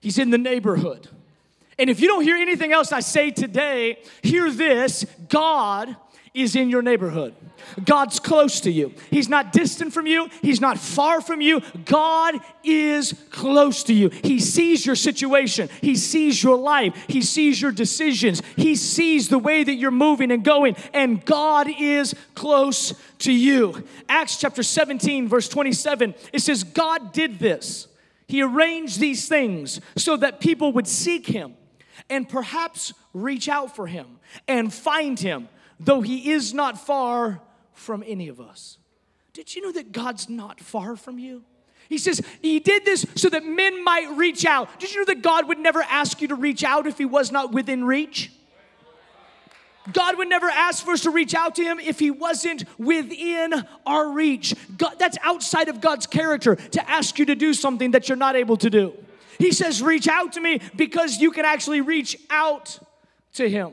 He's 0.00 0.18
in 0.18 0.30
the 0.30 0.38
neighborhood. 0.38 1.08
And 1.78 1.90
if 1.90 2.00
you 2.00 2.06
don't 2.06 2.22
hear 2.22 2.36
anything 2.36 2.72
else 2.72 2.92
I 2.92 3.00
say 3.00 3.30
today, 3.30 3.98
hear 4.22 4.50
this 4.50 5.04
God 5.28 5.96
is 6.34 6.56
in 6.56 6.70
your 6.70 6.80
neighborhood. 6.80 7.34
God's 7.84 8.18
close 8.18 8.60
to 8.60 8.70
you. 8.70 8.94
He's 9.10 9.28
not 9.28 9.52
distant 9.52 9.92
from 9.92 10.06
you. 10.06 10.28
He's 10.40 10.60
not 10.60 10.78
far 10.78 11.20
from 11.20 11.40
you. 11.40 11.60
God 11.84 12.36
is 12.64 13.14
close 13.30 13.84
to 13.84 13.94
you. 13.94 14.08
He 14.08 14.40
sees 14.40 14.86
your 14.86 14.96
situation. 14.96 15.68
He 15.80 15.94
sees 15.94 16.42
your 16.42 16.56
life. 16.56 16.94
He 17.06 17.20
sees 17.20 17.60
your 17.60 17.72
decisions. 17.72 18.42
He 18.56 18.76
sees 18.76 19.28
the 19.28 19.38
way 19.38 19.62
that 19.62 19.74
you're 19.74 19.90
moving 19.90 20.30
and 20.30 20.42
going. 20.42 20.76
And 20.94 21.24
God 21.24 21.68
is 21.78 22.14
close 22.34 22.94
to 23.20 23.32
you. 23.32 23.84
Acts 24.08 24.38
chapter 24.38 24.62
17, 24.62 25.28
verse 25.28 25.48
27, 25.48 26.14
it 26.32 26.40
says, 26.40 26.64
God 26.64 27.12
did 27.12 27.38
this. 27.38 27.88
He 28.26 28.42
arranged 28.42 28.98
these 28.98 29.28
things 29.28 29.80
so 29.96 30.16
that 30.16 30.40
people 30.40 30.72
would 30.72 30.88
seek 30.88 31.26
Him 31.26 31.54
and 32.08 32.26
perhaps 32.26 32.94
reach 33.12 33.48
out 33.48 33.76
for 33.76 33.86
Him 33.86 34.06
and 34.48 34.72
find 34.72 35.18
Him 35.18 35.48
though 35.84 36.00
he 36.00 36.30
is 36.30 36.54
not 36.54 36.78
far 36.78 37.40
from 37.72 38.02
any 38.06 38.28
of 38.28 38.40
us. 38.40 38.78
Did 39.32 39.54
you 39.54 39.62
know 39.62 39.72
that 39.72 39.92
God's 39.92 40.28
not 40.28 40.60
far 40.60 40.96
from 40.96 41.18
you? 41.18 41.44
He 41.88 41.98
says 41.98 42.22
he 42.40 42.60
did 42.60 42.84
this 42.84 43.04
so 43.16 43.28
that 43.28 43.44
men 43.44 43.82
might 43.84 44.16
reach 44.16 44.46
out. 44.46 44.78
Did 44.78 44.94
you 44.94 45.00
know 45.00 45.06
that 45.06 45.22
God 45.22 45.48
would 45.48 45.58
never 45.58 45.82
ask 45.82 46.22
you 46.22 46.28
to 46.28 46.34
reach 46.34 46.64
out 46.64 46.86
if 46.86 46.98
he 46.98 47.04
was 47.04 47.32
not 47.32 47.52
within 47.52 47.84
reach? 47.84 48.30
God 49.92 50.16
would 50.16 50.28
never 50.28 50.48
ask 50.48 50.84
for 50.84 50.92
us 50.92 51.00
to 51.02 51.10
reach 51.10 51.34
out 51.34 51.56
to 51.56 51.64
him 51.64 51.80
if 51.80 51.98
he 51.98 52.10
wasn't 52.10 52.64
within 52.78 53.66
our 53.84 54.10
reach. 54.12 54.54
God, 54.78 54.94
that's 54.98 55.18
outside 55.22 55.68
of 55.68 55.80
God's 55.80 56.06
character 56.06 56.54
to 56.54 56.90
ask 56.90 57.18
you 57.18 57.24
to 57.26 57.34
do 57.34 57.52
something 57.52 57.90
that 57.90 58.08
you're 58.08 58.16
not 58.16 58.36
able 58.36 58.56
to 58.58 58.70
do. 58.70 58.94
He 59.38 59.50
says, 59.50 59.82
Reach 59.82 60.06
out 60.06 60.34
to 60.34 60.40
me 60.40 60.60
because 60.76 61.18
you 61.18 61.32
can 61.32 61.44
actually 61.44 61.80
reach 61.80 62.16
out 62.30 62.78
to 63.34 63.50
him. 63.50 63.72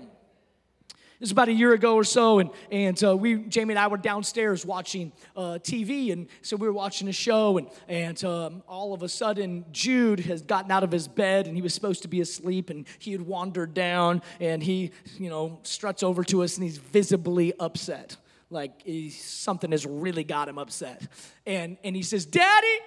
It 1.20 1.24
was 1.24 1.32
about 1.32 1.50
a 1.50 1.54
year 1.54 1.74
ago 1.74 1.96
or 1.96 2.06
so, 2.06 2.40
and, 2.40 2.50
and 2.72 3.04
uh, 3.04 3.18
we, 3.18 3.40
Jamie 3.40 3.74
and 3.74 3.80
I 3.80 3.88
were 3.88 3.98
downstairs 3.98 4.66
watching 4.66 5.12
uh, 5.36 5.60
TV, 5.62 6.14
and 6.14 6.30
so 6.42 6.56
we 6.56 6.66
were 6.66 6.74
watching 6.74 7.10
a 7.10 7.12
show, 7.12 7.58
and, 7.58 7.68
and 7.90 8.24
um, 8.24 8.64
all 8.70 8.94
of 8.94 9.04
a 9.04 9.10
sudden, 9.10 9.66
Jude 9.74 10.22
has 10.22 10.42
gotten 10.42 10.72
out 10.72 10.86
of 10.86 10.94
his 10.94 11.10
bed, 11.10 11.46
and 11.46 11.58
he 11.58 11.62
was 11.62 11.74
supposed 11.74 12.04
to 12.04 12.08
be 12.08 12.22
asleep, 12.22 12.70
and 12.70 12.88
he 13.00 13.12
had 13.12 13.22
wandered 13.22 13.74
down, 13.74 14.22
and 14.40 14.64
he, 14.64 14.92
you 15.18 15.30
know, 15.30 15.60
struts 15.64 16.04
over 16.04 16.24
to 16.24 16.42
us, 16.42 16.56
and 16.56 16.64
he's 16.64 16.78
visibly 16.78 17.54
upset. 17.60 18.16
Like 18.50 18.82
something 19.12 19.72
has 19.72 19.86
really 19.86 20.24
got 20.24 20.48
him 20.48 20.58
upset. 20.58 21.06
And, 21.46 21.76
and 21.84 21.98
he 21.98 22.02
says, 22.02 22.26
Daddy, 22.26 22.80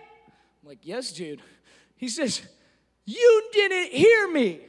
I'm 0.62 0.68
like, 0.70 0.78
yes, 0.84 1.12
Jude. 1.12 1.42
He 1.96 2.08
says, 2.08 2.40
You 3.04 3.50
didn't 3.52 3.92
hear 3.92 4.32
me. 4.32 4.60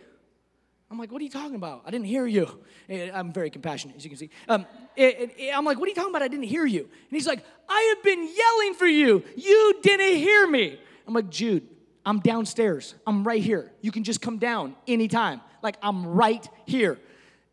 I'm 0.93 0.99
like, 0.99 1.11
what 1.11 1.21
are 1.21 1.23
you 1.23 1.31
talking 1.31 1.55
about? 1.55 1.81
I 1.87 1.89
didn't 1.89 2.05
hear 2.05 2.27
you. 2.27 2.47
Eh, 2.87 3.09
I'm 3.11 3.33
very 3.33 3.49
compassionate, 3.49 3.97
as 3.97 4.03
you 4.03 4.11
can 4.11 4.19
see. 4.19 4.29
Um, 4.47 4.67
and, 4.95 5.31
and 5.39 5.51
I'm 5.55 5.65
like, 5.65 5.79
what 5.79 5.87
are 5.87 5.89
you 5.89 5.95
talking 5.95 6.11
about? 6.11 6.21
I 6.21 6.27
didn't 6.27 6.45
hear 6.45 6.67
you. 6.67 6.81
And 6.81 7.09
he's 7.09 7.25
like, 7.25 7.43
I 7.67 7.95
have 7.95 8.03
been 8.03 8.19
yelling 8.19 8.75
for 8.75 8.85
you. 8.85 9.23
You 9.35 9.79
didn't 9.81 10.17
hear 10.17 10.45
me. 10.45 10.79
I'm 11.07 11.15
like, 11.15 11.31
Jude, 11.31 11.67
I'm 12.05 12.19
downstairs. 12.19 12.93
I'm 13.07 13.23
right 13.23 13.41
here. 13.41 13.71
You 13.81 13.91
can 13.91 14.03
just 14.03 14.21
come 14.21 14.37
down 14.37 14.75
anytime. 14.87 15.41
Like, 15.63 15.77
I'm 15.81 16.05
right 16.05 16.47
here. 16.67 16.99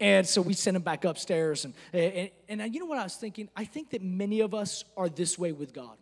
And 0.00 0.26
so 0.26 0.42
we 0.42 0.52
sent 0.52 0.76
him 0.76 0.82
back 0.82 1.06
upstairs. 1.06 1.64
And, 1.64 1.72
and, 1.94 2.60
and 2.60 2.74
you 2.74 2.80
know 2.80 2.86
what 2.86 2.98
I 2.98 3.04
was 3.04 3.16
thinking? 3.16 3.48
I 3.56 3.64
think 3.64 3.88
that 3.92 4.02
many 4.02 4.40
of 4.40 4.52
us 4.52 4.84
are 4.98 5.08
this 5.08 5.38
way 5.38 5.52
with 5.52 5.72
God. 5.72 5.96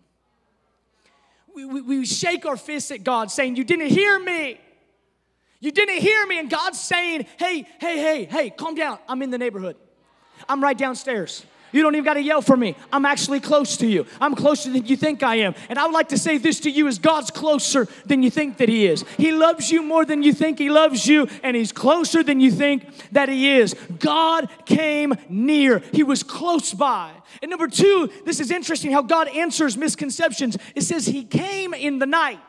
We, 1.54 1.64
we, 1.66 1.82
we 1.82 2.04
shake 2.04 2.46
our 2.46 2.56
fists 2.56 2.90
at 2.90 3.04
God 3.04 3.30
saying, 3.30 3.54
You 3.54 3.62
didn't 3.62 3.90
hear 3.90 4.18
me. 4.18 4.58
You 5.60 5.72
didn't 5.72 5.98
hear 5.98 6.26
me, 6.26 6.38
and 6.38 6.48
God's 6.48 6.80
saying, 6.80 7.26
Hey, 7.36 7.66
hey, 7.80 7.98
hey, 7.98 8.24
hey, 8.24 8.50
calm 8.50 8.74
down. 8.74 8.98
I'm 9.08 9.22
in 9.22 9.30
the 9.30 9.38
neighborhood. 9.38 9.76
I'm 10.48 10.62
right 10.62 10.78
downstairs. 10.78 11.44
You 11.72 11.82
don't 11.82 11.94
even 11.94 12.04
got 12.04 12.14
to 12.14 12.22
yell 12.22 12.40
for 12.40 12.56
me. 12.56 12.76
I'm 12.92 13.04
actually 13.04 13.40
close 13.40 13.76
to 13.78 13.86
you. 13.86 14.06
I'm 14.20 14.34
closer 14.34 14.70
than 14.70 14.86
you 14.86 14.96
think 14.96 15.22
I 15.22 15.36
am. 15.36 15.54
And 15.68 15.78
I 15.78 15.84
would 15.84 15.92
like 15.92 16.08
to 16.10 16.18
say 16.18 16.38
this 16.38 16.60
to 16.60 16.70
you 16.70 16.86
is 16.86 16.98
God's 16.98 17.30
closer 17.30 17.86
than 18.06 18.22
you 18.22 18.30
think 18.30 18.56
that 18.58 18.68
he 18.68 18.86
is. 18.86 19.04
He 19.18 19.32
loves 19.32 19.70
you 19.70 19.82
more 19.82 20.04
than 20.06 20.22
you 20.22 20.32
think 20.32 20.58
he 20.58 20.70
loves 20.70 21.06
you 21.06 21.28
and 21.42 21.54
he's 21.54 21.72
closer 21.72 22.22
than 22.22 22.40
you 22.40 22.50
think 22.50 23.10
that 23.12 23.28
he 23.28 23.50
is. 23.50 23.74
God 23.98 24.48
came 24.64 25.14
near. 25.28 25.80
He 25.92 26.02
was 26.02 26.22
close 26.22 26.72
by. 26.72 27.12
And 27.42 27.50
number 27.50 27.68
2, 27.68 28.22
this 28.24 28.40
is 28.40 28.50
interesting 28.50 28.90
how 28.90 29.02
God 29.02 29.28
answers 29.28 29.76
misconceptions. 29.76 30.56
It 30.74 30.82
says 30.82 31.04
he 31.04 31.24
came 31.24 31.74
in 31.74 31.98
the 31.98 32.06
night. 32.06 32.40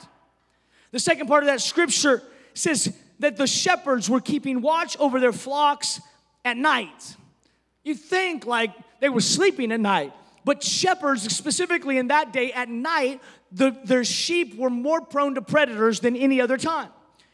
The 0.91 0.99
second 0.99 1.27
part 1.27 1.43
of 1.43 1.47
that 1.47 1.61
scripture 1.61 2.23
says 2.59 2.93
that 3.19 3.37
the 3.37 3.47
shepherds 3.47 4.09
were 4.09 4.21
keeping 4.21 4.61
watch 4.61 4.97
over 4.99 5.19
their 5.19 5.33
flocks 5.33 6.01
at 6.45 6.57
night. 6.57 7.15
You 7.83 7.95
think 7.95 8.45
like 8.45 8.71
they 8.99 9.09
were 9.09 9.21
sleeping 9.21 9.71
at 9.71 9.79
night, 9.79 10.13
but 10.45 10.63
shepherds, 10.63 11.23
specifically 11.35 11.97
in 11.97 12.07
that 12.07 12.33
day 12.33 12.51
at 12.51 12.69
night, 12.69 13.21
the, 13.51 13.75
their 13.83 14.03
sheep 14.03 14.57
were 14.57 14.69
more 14.69 15.01
prone 15.01 15.35
to 15.35 15.41
predators 15.41 15.99
than 15.99 16.15
any 16.15 16.39
other 16.39 16.57
time. 16.57 16.89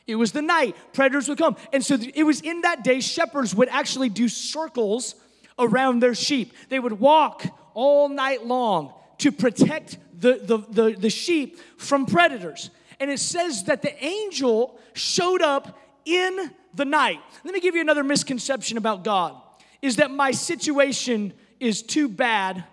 It 0.07 0.15
was 0.15 0.31
the 0.31 0.41
night, 0.41 0.75
predators 0.93 1.27
would 1.27 1.39
come. 1.39 1.55
And 1.73 1.83
so 1.83 1.97
it 2.13 2.23
was 2.23 2.41
in 2.41 2.61
that 2.61 2.83
day, 2.83 2.99
shepherds 2.99 3.55
would 3.55 3.69
actually 3.69 4.09
do 4.09 4.29
circles 4.29 5.15
around 5.57 6.01
their 6.01 6.13
sheep. 6.13 6.53
They 6.69 6.79
would 6.79 6.99
walk 6.99 7.43
all 7.73 8.07
night 8.09 8.45
long 8.45 8.93
to 9.19 9.31
protect 9.31 9.97
the, 10.17 10.39
the, 10.43 10.57
the, 10.57 10.95
the 10.97 11.09
sheep 11.09 11.59
from 11.77 12.05
predators 12.05 12.69
and 12.99 13.09
it 13.09 13.19
says 13.19 13.63
that 13.65 13.81
the 13.81 14.03
angel 14.03 14.79
showed 14.93 15.41
up 15.41 15.79
in 16.05 16.51
the 16.73 16.85
night. 16.85 17.19
Let 17.43 17.53
me 17.53 17.59
give 17.59 17.75
you 17.75 17.81
another 17.81 18.03
misconception 18.03 18.77
about 18.77 19.03
God 19.03 19.35
is 19.81 19.97
that 19.97 20.11
my 20.11 20.31
situation 20.31 21.33
is 21.59 21.81
too 21.81 22.09
bad 22.09 22.63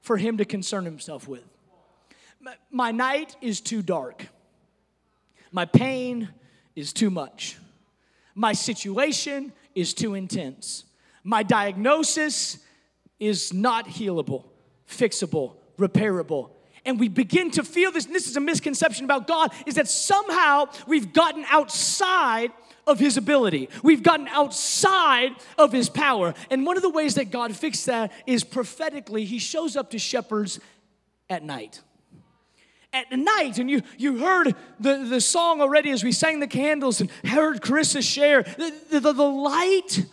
for 0.00 0.16
him 0.16 0.38
to 0.38 0.44
concern 0.44 0.84
himself 0.84 1.28
with. 1.28 1.44
My 2.70 2.90
night 2.90 3.36
is 3.40 3.60
too 3.60 3.82
dark. 3.82 4.26
My 5.52 5.64
pain 5.64 6.28
is 6.74 6.92
too 6.92 7.10
much. 7.10 7.58
My 8.34 8.52
situation 8.52 9.52
is 9.74 9.92
too 9.92 10.14
intense. 10.14 10.84
My 11.24 11.42
diagnosis 11.42 12.58
is 13.18 13.52
not 13.52 13.86
healable, 13.86 14.44
fixable, 14.88 15.56
repairable 15.78 16.50
and 16.84 16.98
we 16.98 17.08
begin 17.08 17.50
to 17.52 17.62
feel 17.62 17.92
this, 17.92 18.06
and 18.06 18.14
this 18.14 18.28
is 18.28 18.36
a 18.36 18.40
misconception 18.40 19.04
about 19.04 19.26
God, 19.26 19.52
is 19.66 19.74
that 19.74 19.88
somehow 19.88 20.66
we've 20.86 21.12
gotten 21.12 21.44
outside 21.48 22.52
of 22.86 22.98
his 22.98 23.16
ability. 23.16 23.68
We've 23.82 24.02
gotten 24.02 24.28
outside 24.28 25.32
of 25.58 25.72
his 25.72 25.88
power. 25.88 26.34
And 26.50 26.66
one 26.66 26.76
of 26.76 26.82
the 26.82 26.90
ways 26.90 27.14
that 27.14 27.30
God 27.30 27.54
fixed 27.54 27.86
that 27.86 28.12
is 28.26 28.44
prophetically, 28.44 29.24
he 29.24 29.38
shows 29.38 29.76
up 29.76 29.90
to 29.90 29.98
shepherds 29.98 30.60
at 31.28 31.44
night. 31.44 31.80
At 32.92 33.12
night, 33.12 33.58
and 33.58 33.70
you, 33.70 33.82
you 33.98 34.18
heard 34.18 34.56
the, 34.80 35.06
the 35.08 35.20
song 35.20 35.60
already 35.60 35.90
as 35.90 36.02
we 36.02 36.10
sang 36.10 36.40
the 36.40 36.48
candles 36.48 37.00
and 37.00 37.08
heard 37.24 37.60
Carissa 37.60 38.02
share. 38.02 38.42
The, 38.42 38.74
the, 38.98 39.12
the 39.12 39.22
light 39.22 40.04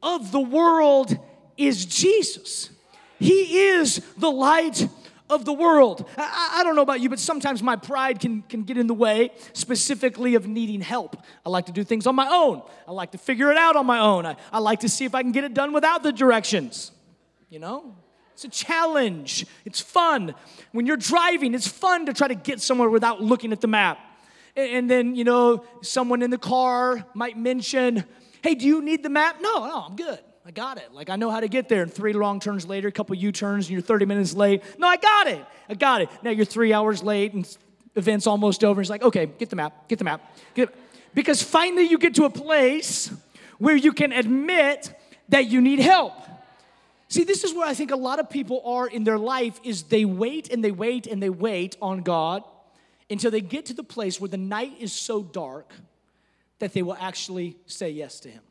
of 0.00 0.30
the 0.30 0.40
world 0.40 1.18
is 1.56 1.84
Jesus. 1.84 2.70
He 3.18 3.66
is 3.68 4.00
the 4.16 4.30
light 4.30 4.88
of 5.30 5.44
the 5.44 5.52
world. 5.52 6.08
I, 6.18 6.58
I, 6.58 6.64
don't 6.64 6.76
know 6.76 6.82
about 6.82 7.00
you, 7.00 7.08
but 7.08 7.18
sometimes 7.18 7.62
my 7.62 7.76
pride 7.76 8.20
can, 8.20 8.42
can 8.42 8.64
get 8.64 8.76
in 8.76 8.86
the 8.86 8.94
way, 8.94 9.30
specifically 9.52 10.34
of 10.34 10.46
needing 10.46 10.80
help. 10.80 11.16
I 11.46 11.50
like 11.50 11.66
to 11.66 11.72
do 11.72 11.84
things 11.84 12.06
on 12.06 12.14
my 12.14 12.28
own. 12.28 12.62
I 12.86 12.92
like 12.92 13.12
to 13.12 13.18
figure 13.18 13.50
it 13.50 13.56
out 13.56 13.76
on 13.76 13.86
my 13.86 14.00
own. 14.00 14.26
I, 14.26 14.36
I 14.52 14.58
like 14.58 14.80
to 14.80 14.88
see 14.88 15.04
if 15.04 15.14
I 15.14 15.22
can 15.22 15.32
get 15.32 15.44
it 15.44 15.54
done 15.54 15.72
without 15.72 16.02
the 16.02 16.12
directions. 16.12 16.90
You 17.48 17.60
know? 17.60 17.96
It's 18.34 18.44
a 18.44 18.48
challenge. 18.48 19.46
It's 19.64 19.80
fun. 19.80 20.34
When 20.72 20.86
you're 20.86 20.96
driving, 20.96 21.54
it's 21.54 21.68
fun 21.68 22.06
to 22.06 22.12
try 22.12 22.28
to 22.28 22.34
get 22.34 22.60
somewhere 22.60 22.88
without 22.88 23.22
looking 23.22 23.52
at 23.52 23.60
the 23.60 23.68
map. 23.68 23.98
And, 24.56 24.70
and 24.72 24.90
then, 24.90 25.14
you 25.14 25.24
know, 25.24 25.64
someone 25.82 26.22
in 26.22 26.30
the 26.30 26.38
car 26.38 27.04
might 27.14 27.36
mention, 27.36 28.04
hey, 28.42 28.54
do 28.54 28.66
you 28.66 28.82
need 28.82 29.02
the 29.02 29.10
map? 29.10 29.36
No, 29.40 29.66
no, 29.66 29.84
I'm 29.88 29.96
good. 29.96 30.20
I 30.46 30.50
got 30.50 30.78
it. 30.78 30.92
Like 30.92 31.10
I 31.10 31.16
know 31.16 31.30
how 31.30 31.40
to 31.40 31.48
get 31.48 31.68
there. 31.68 31.82
And 31.82 31.92
three 31.92 32.12
long 32.12 32.40
turns 32.40 32.66
later, 32.66 32.88
a 32.88 32.92
couple 32.92 33.14
U 33.14 33.30
turns, 33.32 33.66
and 33.66 33.72
you're 33.72 33.82
30 33.82 34.06
minutes 34.06 34.34
late. 34.34 34.62
No, 34.78 34.86
I 34.88 34.96
got 34.96 35.26
it. 35.26 35.44
I 35.68 35.74
got 35.74 36.00
it. 36.02 36.08
Now 36.22 36.30
you're 36.30 36.46
three 36.46 36.72
hours 36.72 37.02
late, 37.02 37.34
and 37.34 37.46
event's 37.94 38.26
almost 38.26 38.64
over. 38.64 38.80
It's 38.80 38.90
like, 38.90 39.02
okay, 39.02 39.26
get 39.26 39.50
the 39.50 39.56
map. 39.56 39.88
Get 39.88 39.98
the 39.98 40.04
map. 40.04 40.36
Get 40.54 40.74
because 41.14 41.42
finally 41.42 41.84
you 41.84 41.98
get 41.98 42.14
to 42.14 42.24
a 42.24 42.30
place 42.30 43.12
where 43.58 43.76
you 43.76 43.92
can 43.92 44.12
admit 44.12 44.94
that 45.28 45.46
you 45.46 45.60
need 45.60 45.80
help. 45.80 46.14
See, 47.08 47.24
this 47.24 47.42
is 47.42 47.52
where 47.52 47.66
I 47.66 47.74
think 47.74 47.90
a 47.90 47.96
lot 47.96 48.20
of 48.20 48.30
people 48.30 48.62
are 48.64 48.86
in 48.86 49.02
their 49.02 49.18
life 49.18 49.60
is 49.64 49.82
they 49.84 50.04
wait 50.04 50.52
and 50.52 50.64
they 50.64 50.70
wait 50.70 51.08
and 51.08 51.20
they 51.20 51.28
wait 51.28 51.76
on 51.82 52.02
God 52.02 52.44
until 53.10 53.32
they 53.32 53.40
get 53.40 53.66
to 53.66 53.74
the 53.74 53.82
place 53.82 54.20
where 54.20 54.28
the 54.28 54.36
night 54.36 54.74
is 54.78 54.92
so 54.92 55.22
dark 55.22 55.72
that 56.60 56.72
they 56.72 56.82
will 56.82 56.96
actually 57.00 57.56
say 57.66 57.90
yes 57.90 58.20
to 58.20 58.28
him. 58.28 58.42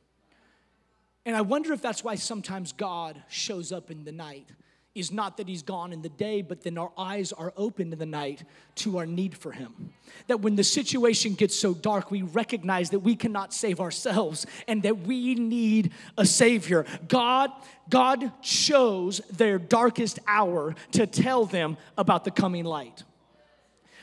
And 1.30 1.38
I 1.38 1.42
wonder 1.42 1.74
if 1.74 1.82
that's 1.84 2.04
why 2.04 2.16
sometimes 2.16 2.72
God 2.72 3.22
shows 3.30 3.72
up 3.72 3.92
in 3.92 4.04
the 4.04 4.12
night, 4.12 4.50
is 4.96 5.12
not 5.12 5.38
that 5.38 5.48
he's 5.48 5.62
gone 5.62 5.94
in 5.94 6.02
the 6.02 6.10
day, 6.10 6.42
but 6.42 6.64
then 6.64 6.76
our 6.76 6.92
eyes 6.98 7.32
are 7.32 7.54
open 7.56 7.94
in 7.94 8.00
the 8.00 8.06
night 8.08 8.44
to 8.78 8.98
our 8.98 9.06
need 9.06 9.38
for 9.38 9.52
him. 9.52 9.94
That 10.26 10.42
when 10.42 10.56
the 10.56 10.64
situation 10.64 11.36
gets 11.36 11.56
so 11.56 11.76
dark, 11.76 12.10
we 12.10 12.24
recognize 12.24 12.90
that 12.90 13.02
we 13.02 13.16
cannot 13.16 13.54
save 13.54 13.80
ourselves 13.80 14.48
and 14.68 14.82
that 14.82 15.02
we 15.02 15.36
need 15.36 15.92
a 16.18 16.26
savior. 16.26 16.84
God, 17.08 17.52
God 17.92 18.32
chose 18.42 19.22
their 19.32 19.60
darkest 19.60 20.18
hour 20.26 20.74
to 20.94 21.06
tell 21.06 21.46
them 21.46 21.78
about 21.96 22.24
the 22.24 22.32
coming 22.32 22.66
light. 22.66 23.04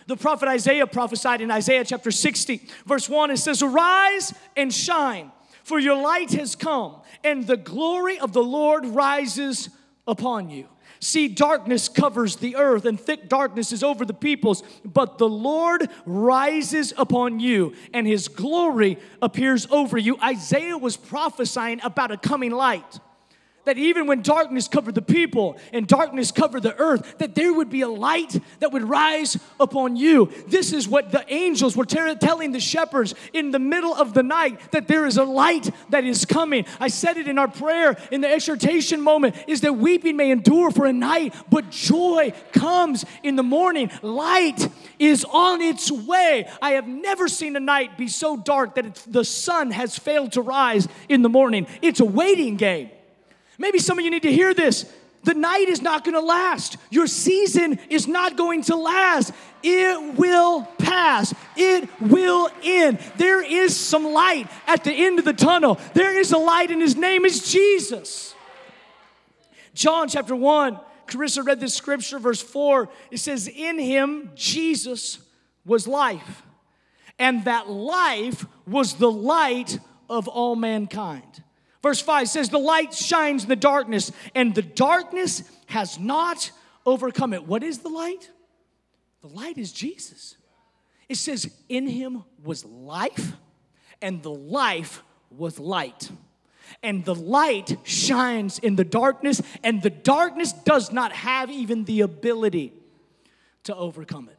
The 0.06 0.16
prophet 0.16 0.49
Isaiah 0.49 0.87
prophesied 0.87 1.40
in 1.40 1.50
Isaiah 1.50 1.85
chapter 1.85 2.12
60, 2.12 2.62
verse 2.87 3.09
1, 3.09 3.33
it 3.33 3.38
says, 3.38 3.64
Arise 3.64 4.33
and 4.56 4.73
shine, 4.73 5.33
for 5.67 5.81
your 5.81 6.01
light 6.01 6.31
has 6.31 6.55
come, 6.55 6.95
and 7.25 7.45
the 7.45 7.57
glory 7.57 8.21
of 8.21 8.33
the 8.33 8.43
Lord 8.43 8.87
rises 8.87 9.69
upon 10.07 10.49
you. 10.49 10.69
See, 11.01 11.27
darkness 11.27 11.89
covers 11.89 12.37
the 12.37 12.55
earth, 12.55 12.85
and 12.85 13.01
thick 13.01 13.29
darkness 13.29 13.73
is 13.73 13.83
over 13.83 14.05
the 14.05 14.15
peoples, 14.15 14.63
but 14.85 15.19
the 15.19 15.29
Lord 15.29 15.91
rises 16.05 16.95
upon 16.97 17.41
you, 17.41 17.75
and 17.93 18.07
his 18.07 18.29
glory 18.29 18.97
appears 19.21 19.67
over 19.73 19.99
you. 19.99 20.17
Isaiah 20.23 20.79
was 20.79 20.97
prophesying 20.97 21.81
about 21.83 22.13
a 22.13 22.17
coming 22.17 22.53
light 22.53 23.01
that 23.67 23.77
even 23.77 24.07
when 24.07 24.23
darkness 24.23 24.69
covered 24.69 24.95
the 24.95 25.03
people 25.03 25.59
and 25.73 25.87
darkness 25.87 26.33
covered 26.33 26.63
the 26.63 26.77
earth, 26.79 27.19
that 27.19 27.35
there 27.35 27.53
would 27.53 27.69
be 27.69 27.83
a 27.83 27.89
light 27.89 28.41
that 28.61 28.73
would 28.73 28.85
rise 28.85 29.39
upon 29.61 29.97
you. 29.97 30.31
This 30.47 30.73
is 30.73 30.89
what 30.89 31.13
the 31.13 31.25
angels 31.33 31.77
were 31.77 31.85
telling 31.85 32.53
the 32.53 32.61
shepherds 32.61 33.15
in 33.33 33.51
the 33.51 33.59
middle 33.59 33.95
of 33.95 34.15
the 34.15 34.23
night 34.23 34.73
that 34.73 34.89
there 34.89 35.05
is 35.05 35.19
a 35.19 35.25
light 35.25 35.71
that 35.91 36.05
is 36.05 36.25
coming. 36.25 36.65
I 36.81 36.89
said 36.89 37.17
it 37.17 37.29
in 37.29 37.39
our 37.39 37.49
prayer 37.49 37.97
in 38.11 38.21
the 38.21 38.29
exhortation 38.29 39.01
moment 39.01 39.37
is 39.47 39.61
that 39.61 39.75
weeping 39.75 40.17
may 40.17 40.31
endure 40.31 40.71
for 40.71 40.87
a 40.87 40.93
night, 40.93 41.35
but 41.51 41.71
joy 41.71 42.33
comes 42.53 43.05
in 43.23 43.37
the 43.37 43.43
morning. 43.43 43.91
Light 44.03 44.69
is 44.99 45.25
on 45.25 45.61
its 45.61 45.91
way. 45.91 46.49
I 46.63 46.73
have 46.73 46.87
never 46.87 47.29
seen 47.29 47.57
a 47.57 47.61
night 47.61 47.99
be 47.99 48.09
so 48.09 48.37
dark 48.37 48.77
that 48.77 48.95
the 49.07 49.25
sun 49.25 49.73
has 49.73 49.99
failed 49.99 50.33
to 50.33 50.43
rise 50.43 50.87
in 51.09 51.23
the 51.23 51.29
morning. 51.29 51.67
It's 51.83 52.01
a 52.01 52.05
waiting 52.05 52.57
game. 52.57 52.91
Maybe 53.59 53.79
some 53.79 53.99
of 53.99 54.05
you 54.05 54.11
need 54.11 54.23
to 54.23 54.33
hear 54.33 54.55
this. 54.55 54.91
The 55.25 55.35
night 55.35 55.69
is 55.69 55.83
not 55.83 56.05
going 56.05 56.15
to 56.15 56.21
last. 56.21 56.77
Your 56.89 57.09
season 57.09 57.81
is 57.91 58.07
not 58.07 58.37
going 58.37 58.63
to 58.63 58.77
last. 58.77 59.33
It 59.61 60.15
will 60.17 60.63
pass. 60.79 61.35
It 61.57 61.89
will 62.01 62.49
end. 62.63 63.01
There 63.17 63.43
is 63.43 63.77
some 63.77 64.05
light 64.05 64.49
at 64.69 64.85
the 64.85 64.93
end 64.93 65.19
of 65.19 65.25
the 65.25 65.33
tunnel. 65.33 65.81
There 65.95 66.17
is 66.17 66.31
a 66.31 66.39
light, 66.39 66.71
and 66.71 66.81
his 66.81 66.95
name 66.95 67.25
is 67.25 67.51
Jesus. 67.51 68.37
John 69.75 70.09
chapter 70.09 70.37
1, 70.37 70.79
Carissa 71.09 71.45
read 71.45 71.59
this 71.59 71.75
scripture, 71.75 72.21
verse 72.21 72.41
4. 72.41 72.89
It 73.11 73.19
says, 73.19 73.49
In 73.49 73.81
him, 73.81 74.31
Jesus 74.37 75.19
was 75.65 75.89
life, 75.89 76.45
and 77.19 77.45
that 77.47 77.69
life 77.69 78.47
was 78.65 78.95
the 78.95 79.11
light 79.11 79.79
of 80.09 80.29
all 80.29 80.55
mankind. 80.55 81.43
Verse 81.87 82.00
5 82.00 82.28
says, 82.28 82.49
The 82.49 82.59
light 82.59 82.93
shines 82.93 83.45
in 83.45 83.49
the 83.49 83.55
darkness, 83.55 84.11
and 84.35 84.52
the 84.52 84.61
darkness 84.61 85.45
has 85.66 86.00
not 86.00 86.50
overcome 86.85 87.33
it. 87.33 87.47
What 87.47 87.62
is 87.62 87.78
the 87.78 87.88
light? 87.88 88.28
The 89.21 89.28
light 89.28 89.57
is 89.57 89.71
Jesus. 89.71 90.37
It 91.09 91.14
says, 91.14 91.49
In 91.69 91.87
him 91.87 92.25
was 92.43 92.64
life, 92.64 93.35
and 94.02 94.21
the 94.21 94.33
life 94.33 95.05
was 95.31 95.61
light. 95.61 96.11
And 96.83 97.05
the 97.05 97.14
light 97.14 97.78
shines 97.85 98.59
in 98.59 98.75
the 98.75 98.83
darkness, 98.83 99.40
and 99.62 99.81
the 99.81 99.90
darkness 99.90 100.52
does 100.52 100.90
not 100.90 101.12
have 101.12 101.52
even 101.52 101.85
the 101.85 102.00
ability 102.00 102.73
to 103.62 103.76
overcome 103.76 104.28
it. 104.28 104.38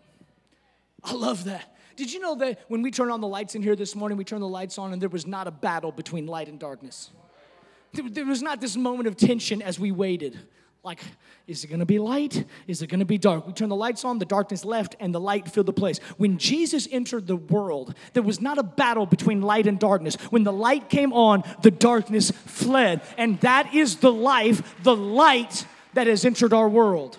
I 1.01 1.13
love 1.13 1.46
that. 1.46 1.77
Did 1.96 2.12
you 2.12 2.20
know 2.20 2.36
that 2.36 2.60
when 2.68 2.82
we 2.82 2.92
turn 2.92 3.10
on 3.10 3.22
the 3.22 3.27
lights 3.30 3.56
in 3.56 3.63
here 3.63 3.77
this 3.77 3.96
morning, 3.96 4.18
we 4.18 4.25
turn 4.25 4.42
the 4.42 4.48
lights 4.50 4.77
on, 4.77 4.92
and 4.92 5.01
there 5.01 5.08
was 5.08 5.25
not 5.25 5.48
a 5.48 5.51
battle 5.51 5.94
between 5.94 6.27
light 6.27 6.50
and 6.50 6.60
darkness? 6.60 7.10
There 7.94 8.25
was 8.25 8.41
not 8.41 8.62
this 8.62 8.75
moment 8.75 9.08
of 9.08 9.17
tension 9.17 9.62
as 9.62 9.79
we 9.79 9.91
waited. 9.91 10.39
Like, 10.84 11.01
is 11.48 11.63
it 11.63 11.67
gonna 11.67 11.86
be 11.86 12.00
light? 12.00 12.46
Is 12.67 12.82
it 12.82 12.88
gonna 12.88 13.03
be 13.03 13.17
dark? 13.17 13.46
We 13.46 13.53
turned 13.53 13.72
the 13.72 13.75
lights 13.75 14.06
on, 14.06 14.20
the 14.20 14.25
darkness 14.25 14.63
left, 14.63 14.96
and 15.00 15.13
the 15.13 15.20
light 15.20 15.50
filled 15.50 15.65
the 15.65 15.74
place. 15.74 16.00
When 16.17 16.38
Jesus 16.38 16.88
entered 16.91 17.27
the 17.27 17.36
world, 17.36 17.94
there 18.13 18.24
was 18.24 18.39
not 18.39 18.58
a 18.58 18.63
battle 18.63 19.06
between 19.06 19.41
light 19.41 19.67
and 19.67 19.79
darkness. 19.79 20.15
When 20.29 20.44
the 20.44 20.53
light 20.53 20.89
came 20.89 21.12
on, 21.12 21.44
the 21.62 21.72
darkness 21.72 22.32
fled. 22.32 23.01
And 23.17 23.39
that 23.41 23.74
is 23.74 23.98
the 23.98 24.12
life, 24.12 24.82
the 24.84 24.95
light 24.95 25.65
that 25.93 26.08
has 26.08 26.23
entered 26.23 26.54
our 26.54 26.69
world. 26.69 27.17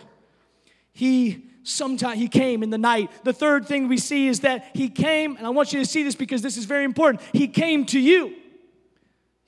He 0.93 1.45
sometime 1.63 2.17
he 2.17 2.29
came 2.29 2.63
in 2.63 2.71
the 2.71 2.79
night. 2.79 3.11
The 3.25 3.33
third 3.33 3.67
thing 3.67 3.89
we 3.89 3.99
see 3.99 4.29
is 4.29 4.41
that 4.41 4.71
he 4.73 4.89
came, 4.89 5.37
and 5.37 5.47
I 5.47 5.51
want 5.51 5.73
you 5.73 5.79
to 5.81 5.87
see 5.87 6.03
this 6.03 6.15
because 6.15 6.41
this 6.41 6.57
is 6.57 6.65
very 6.65 6.85
important. 6.85 7.23
He 7.33 7.49
came 7.49 7.85
to 7.87 8.01
you. 8.01 8.35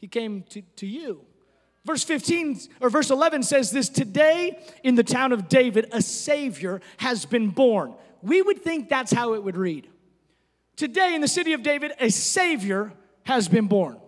He 0.01 0.09
came 0.09 0.43
to, 0.51 0.63
to 0.77 0.87
you. 0.87 1.23
Verse 1.85 2.05
15 2.05 2.61
or 2.81 2.91
verse 2.91 3.11
11 3.11 3.43
says 3.43 3.71
this 3.71 3.89
Today 3.89 4.59
in 4.83 4.95
the 4.95 5.03
town 5.03 5.33
of 5.33 5.49
David, 5.49 5.89
a 5.93 6.03
Savior 6.03 6.81
has 6.99 7.25
been 7.25 7.51
born. 7.51 7.95
We 8.23 8.43
would 8.43 8.63
think 8.63 8.89
that's 8.89 9.13
how 9.13 9.35
it 9.35 9.45
would 9.45 9.57
read. 9.57 9.89
Today 10.77 11.15
in 11.15 11.21
the 11.21 11.29
city 11.29 11.53
of 11.53 11.63
David, 11.63 11.93
a 12.01 12.11
Savior 12.11 12.93
has 13.25 13.49
been 13.49 13.67
born. 13.67 13.99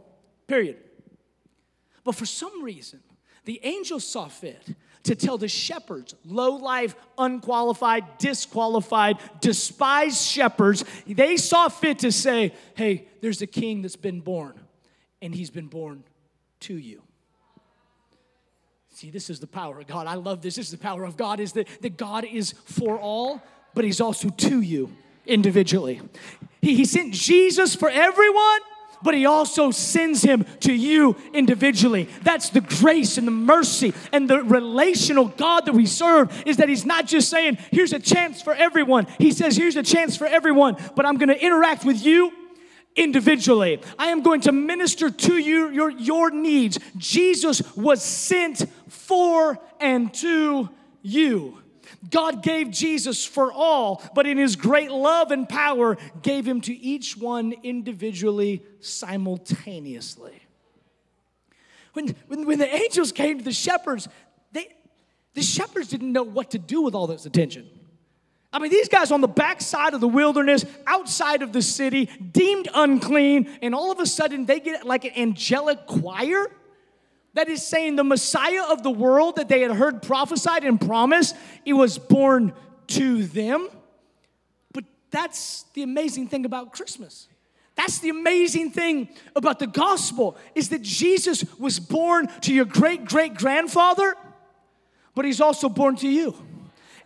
Period. 0.47 0.79
But 2.05 2.15
for 2.15 2.27
some 2.27 2.63
reason, 2.63 3.01
the 3.45 3.61
angel 3.63 4.01
saw 4.01 4.29
fit 4.29 4.75
to 5.05 5.15
tell 5.15 5.37
the 5.37 5.49
shepherds, 5.49 6.15
low 6.25 6.57
life, 6.57 6.95
unqualified, 7.19 8.19
disqualified, 8.19 9.19
despised 9.41 10.23
shepherds, 10.23 10.85
they 11.07 11.37
saw 11.37 11.69
fit 11.69 12.01
to 12.01 12.13
say, 12.13 12.55
hey, 12.75 13.09
there's 13.21 13.43
a 13.43 13.47
king 13.47 13.83
that's 13.83 13.97
been 13.97 14.21
born 14.21 14.61
and 15.23 15.35
he's 15.35 15.51
been 15.51 15.69
born 15.69 16.03
to 16.61 16.77
you. 16.77 17.01
See, 18.91 19.09
this 19.11 19.31
is 19.31 19.41
the 19.41 19.47
power 19.47 19.81
of 19.81 19.87
God. 19.87 20.07
I 20.07 20.15
love 20.15 20.43
this. 20.43 20.57
This 20.57 20.67
is 20.67 20.73
the 20.73 20.79
power 20.79 21.05
of 21.05 21.17
God 21.17 21.41
is 21.41 21.53
that, 21.53 21.67
that 21.81 21.97
God 21.97 22.25
is 22.25 22.53
for 22.67 22.99
all, 22.99 23.41
but 23.73 23.85
he's 23.85 24.01
also 24.01 24.29
to 24.29 24.61
you 24.61 24.91
individually. 25.25 26.03
He, 26.61 26.75
he 26.75 26.85
sent 26.85 27.15
Jesus 27.15 27.75
for 27.75 27.89
everyone, 27.89 28.61
but 29.03 29.15
he 29.15 29.25
also 29.25 29.71
sends 29.71 30.23
him 30.23 30.45
to 30.61 30.73
you 30.73 31.17
individually. 31.33 32.09
That's 32.23 32.51
the 32.51 32.61
grace 32.61 33.17
and 33.17 33.27
the 33.27 33.33
mercy 33.33 33.95
and 34.13 34.29
the 34.29 34.43
relational 34.43 35.27
God 35.27 35.67
that 35.67 35.73
we 35.73 35.87
serve 35.87 36.43
is 36.45 36.59
that 36.59 36.69
he's 36.69 36.85
not 36.85 37.07
just 37.07 37.31
saying, 37.31 37.59
here's 37.71 37.93
a 37.93 37.99
chance 37.99 38.43
for 38.43 38.55
everyone. 38.55 39.07
He 39.19 39.33
says, 39.33 39.57
here's 39.57 39.77
a 39.77 39.83
chance 39.83 40.17
for 40.17 40.27
everyone, 40.27 40.77
but 40.95 41.07
I'm 41.07 41.17
going 41.17 41.31
to 41.31 41.43
interact 41.43 41.85
with 41.85 42.05
you 42.05 42.33
individually. 42.95 43.81
I 43.99 44.09
am 44.09 44.23
going 44.23 44.43
to 44.43 44.53
minister 44.53 45.11
to 45.11 45.39
you 45.39 45.71
your, 45.71 45.91
your 45.91 46.31
needs. 46.31 46.79
Jesus 46.97 47.63
was 47.75 48.03
sent 48.03 48.69
for 48.89 49.59
and 49.81 50.13
to 50.15 50.69
you. 51.03 51.59
God 52.11 52.43
gave 52.43 52.71
Jesus 52.71 53.25
for 53.25 53.53
all, 53.53 54.03
but 54.15 54.27
in 54.27 54.37
his 54.37 54.57
great 54.57 54.91
love 54.91 55.31
and 55.31 55.49
power, 55.49 55.97
gave 56.23 56.47
him 56.47 56.61
to 56.63 56.75
each 56.75 57.17
one 57.17 57.55
individually, 57.63 58.63
simultaneously. 58.81 60.43
When, 61.93 62.17
when, 62.27 62.47
when 62.47 62.59
the 62.59 62.75
angels 62.75 63.13
came 63.13 63.39
to 63.39 63.45
the 63.45 63.53
shepherds, 63.53 64.09
they, 64.53 64.69
the 65.35 65.43
shepherds 65.43 65.89
didn't 65.89 66.13
know 66.13 66.23
what 66.23 66.51
to 66.53 66.59
do 66.59 66.83
with 66.83 66.95
all 66.95 67.07
this 67.07 67.27
attention. 67.27 67.69
I 68.53 68.59
mean, 68.59 68.71
these 68.71 68.89
guys 68.89 69.11
on 69.11 69.23
the 69.23 69.29
backside 69.29 69.95
of 69.95 70.01
the 70.01 70.09
wilderness, 70.09 70.65
outside 70.87 71.41
of 71.43 71.53
the 71.53 71.63
city, 71.63 72.07
deemed 72.33 72.69
unclean, 72.75 73.49
and 73.63 73.75
all 73.75 73.91
of 73.91 73.99
a 73.99 74.07
sudden 74.07 74.45
they 74.45 74.61
get 74.61 74.87
like 74.87 75.05
an 75.05 75.13
angelic 75.17 75.87
choir 75.87 76.51
that 77.35 77.49
is 77.49 77.67
saying 77.67 77.97
the 77.97 78.05
Messiah 78.05 78.65
of 78.71 78.83
the 78.83 78.91
world 78.91 79.37
that 79.37 79.49
they 79.49 79.63
had 79.63 79.71
heard 79.71 80.03
prophesied 80.03 80.65
and 80.65 80.79
promised, 80.79 81.35
it 81.65 81.73
was 81.73 81.97
born 81.97 82.53
to 82.89 83.25
them. 83.25 83.71
But 84.73 84.85
that's 85.11 85.65
the 85.73 85.83
amazing 85.83 86.29
thing 86.29 86.45
about 86.45 86.75
Christmas. 86.75 87.29
That's 87.75 88.01
the 88.01 88.11
amazing 88.11 88.73
thing 88.73 89.09
about 89.35 89.61
the 89.61 89.67
gospel 89.67 90.37
is 90.55 90.69
that 90.69 90.83
Jesus 90.83 91.43
was 91.59 91.81
born 91.81 92.29
to 92.43 92.53
your 92.53 92.67
great 92.67 93.07
great 93.07 93.35
grandfather, 93.35 94.15
but 95.15 95.25
he's 95.25 95.41
also 95.41 95.71
born 95.71 95.97
to 95.97 96.09
you 96.09 96.37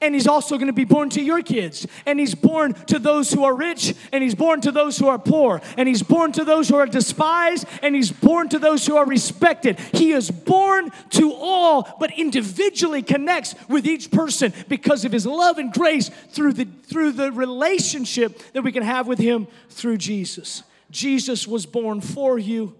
and 0.00 0.14
he's 0.14 0.26
also 0.26 0.56
going 0.56 0.66
to 0.66 0.72
be 0.72 0.84
born 0.84 1.10
to 1.10 1.22
your 1.22 1.42
kids. 1.42 1.86
And 2.04 2.20
he's 2.20 2.34
born 2.34 2.74
to 2.86 2.98
those 2.98 3.32
who 3.32 3.44
are 3.44 3.54
rich 3.54 3.94
and 4.12 4.22
he's 4.22 4.34
born 4.34 4.60
to 4.62 4.72
those 4.72 4.98
who 4.98 5.08
are 5.08 5.18
poor. 5.18 5.60
And 5.76 5.88
he's 5.88 6.02
born 6.02 6.32
to 6.32 6.44
those 6.44 6.68
who 6.68 6.76
are 6.76 6.86
despised 6.86 7.66
and 7.82 7.94
he's 7.94 8.12
born 8.12 8.48
to 8.50 8.58
those 8.58 8.86
who 8.86 8.96
are 8.96 9.06
respected. 9.06 9.78
He 9.92 10.12
is 10.12 10.30
born 10.30 10.90
to 11.10 11.32
all 11.32 11.96
but 11.98 12.16
individually 12.18 13.02
connects 13.02 13.54
with 13.68 13.86
each 13.86 14.10
person 14.10 14.52
because 14.68 15.04
of 15.04 15.12
his 15.12 15.26
love 15.26 15.58
and 15.58 15.72
grace 15.72 16.10
through 16.30 16.52
the 16.52 16.66
through 16.84 17.12
the 17.12 17.32
relationship 17.32 18.40
that 18.52 18.62
we 18.62 18.72
can 18.72 18.82
have 18.82 19.08
with 19.08 19.18
him 19.18 19.48
through 19.70 19.96
Jesus. 19.96 20.62
Jesus 20.90 21.46
was 21.46 21.66
born 21.66 22.00
for 22.00 22.38
you 22.38 22.76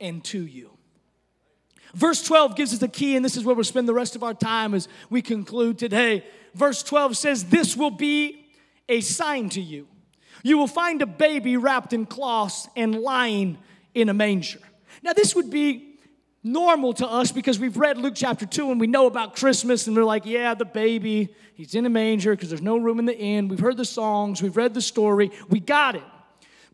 and 0.00 0.22
to 0.24 0.46
you. 0.46 0.70
Verse 1.94 2.22
12 2.22 2.56
gives 2.56 2.72
us 2.72 2.78
the 2.78 2.88
key, 2.88 3.16
and 3.16 3.24
this 3.24 3.36
is 3.36 3.44
where 3.44 3.54
we'll 3.54 3.64
spend 3.64 3.86
the 3.86 3.94
rest 3.94 4.16
of 4.16 4.22
our 4.22 4.32
time 4.32 4.74
as 4.74 4.88
we 5.10 5.20
conclude 5.20 5.78
today. 5.78 6.24
Verse 6.54 6.82
12 6.82 7.16
says, 7.16 7.44
This 7.44 7.76
will 7.76 7.90
be 7.90 8.46
a 8.88 9.00
sign 9.00 9.48
to 9.50 9.60
you. 9.60 9.88
You 10.42 10.58
will 10.58 10.66
find 10.66 11.00
a 11.02 11.06
baby 11.06 11.56
wrapped 11.56 11.92
in 11.92 12.06
cloths 12.06 12.68
and 12.76 12.96
lying 13.00 13.58
in 13.94 14.08
a 14.08 14.14
manger. 14.14 14.58
Now, 15.02 15.12
this 15.12 15.34
would 15.34 15.50
be 15.50 15.92
normal 16.42 16.92
to 16.94 17.06
us 17.06 17.30
because 17.30 17.58
we've 17.58 17.76
read 17.76 17.98
Luke 17.98 18.14
chapter 18.16 18.44
2 18.44 18.72
and 18.72 18.80
we 18.80 18.86
know 18.86 19.06
about 19.06 19.36
Christmas 19.36 19.86
and 19.86 19.96
we're 19.96 20.04
like, 20.04 20.26
yeah, 20.26 20.54
the 20.54 20.64
baby, 20.64 21.34
he's 21.54 21.74
in 21.74 21.86
a 21.86 21.90
manger 21.90 22.32
because 22.32 22.48
there's 22.48 22.62
no 22.62 22.76
room 22.76 22.98
in 22.98 23.06
the 23.06 23.16
inn. 23.16 23.48
We've 23.48 23.60
heard 23.60 23.76
the 23.76 23.84
songs, 23.84 24.42
we've 24.42 24.56
read 24.56 24.74
the 24.74 24.80
story, 24.80 25.30
we 25.48 25.60
got 25.60 25.94
it. 25.94 26.02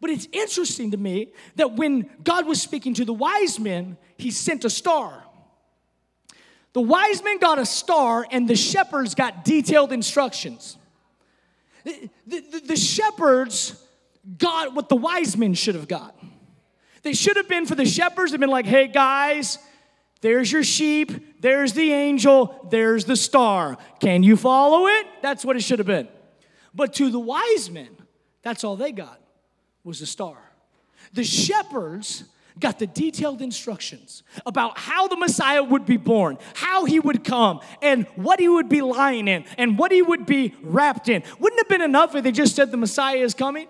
But 0.01 0.11
it's 0.11 0.29
interesting 0.33 0.93
to 0.93 0.97
me 0.97 1.33
that 1.57 1.73
when 1.73 2.09
God 2.23 2.47
was 2.47 2.63
speaking 2.63 2.95
to 2.95 3.05
the 3.05 3.13
wise 3.13 3.59
men, 3.59 3.99
he 4.17 4.31
sent 4.31 4.65
a 4.65 4.71
star. 4.71 5.25
The 6.79 6.83
wise 6.83 7.25
men 7.25 7.41
got 7.41 7.59
a 7.59 7.67
star, 7.67 8.25
and 8.31 8.47
the 8.47 8.55
shepherds 8.55 9.17
got 9.17 9.45
detailed 9.45 9.91
instructions. 9.91 10.77
The, 11.83 12.09
the, 12.25 12.63
the 12.67 12.77
shepherds 12.77 13.85
got 14.37 14.77
what 14.77 14.89
the 14.89 14.95
wise 14.95 15.37
men 15.37 15.55
should 15.55 15.75
have 15.75 15.89
got. 15.89 16.17
They 17.03 17.15
should 17.15 17.37
have 17.37 17.49
been 17.49 17.67
for 17.67 17.75
the 17.75 17.85
shepherds, 17.85 18.31
they've 18.31 18.39
been 18.39 18.49
like, 18.49 18.65
hey 18.65 18.87
guys, 18.87 19.59
there's 20.21 20.53
your 20.53 20.63
sheep, 20.63 21.41
there's 21.43 21.73
the 21.73 21.91
angel, 21.91 22.69
there's 22.71 23.07
the 23.07 23.17
star. 23.17 23.77
Can 23.99 24.23
you 24.23 24.37
follow 24.37 24.87
it? 24.87 25.05
That's 25.21 25.45
what 25.45 25.57
it 25.57 25.65
should 25.65 25.81
have 25.81 25.87
been. 25.89 26.07
But 26.73 26.95
to 26.95 27.11
the 27.11 27.19
wise 27.19 27.69
men, 27.73 27.91
that's 28.43 28.63
all 28.63 28.77
they 28.77 28.93
got 28.93 29.21
was 29.83 30.01
a 30.01 30.07
star. 30.07 30.39
The 31.13 31.25
shepherds 31.25 32.23
got 32.61 32.79
the 32.79 32.87
detailed 32.87 33.41
instructions 33.41 34.23
about 34.47 34.79
how 34.79 35.09
the 35.09 35.17
Messiah 35.17 35.63
would 35.63 35.87
be 35.87 35.97
born, 35.97 36.39
how 36.55 36.85
he 36.85 37.01
would 37.01 37.25
come, 37.25 37.61
and 37.83 38.07
what 38.17 38.41
he 38.41 38.49
would 38.49 38.69
be 38.69 38.83
lying 38.83 39.29
in, 39.29 39.45
and 39.57 39.79
what 39.79 39.93
he 39.93 40.03
would 40.03 40.27
be 40.27 40.55
wrapped 40.63 41.09
in. 41.09 41.23
Wouldn't 41.39 41.61
it 41.61 41.65
have 41.65 41.69
been 41.69 41.83
enough 41.83 42.15
if 42.15 42.25
they 42.25 42.33
just 42.33 42.57
said 42.57 42.71
the 42.71 42.77
Messiah 42.77 43.19
is 43.19 43.35
coming? 43.35 43.69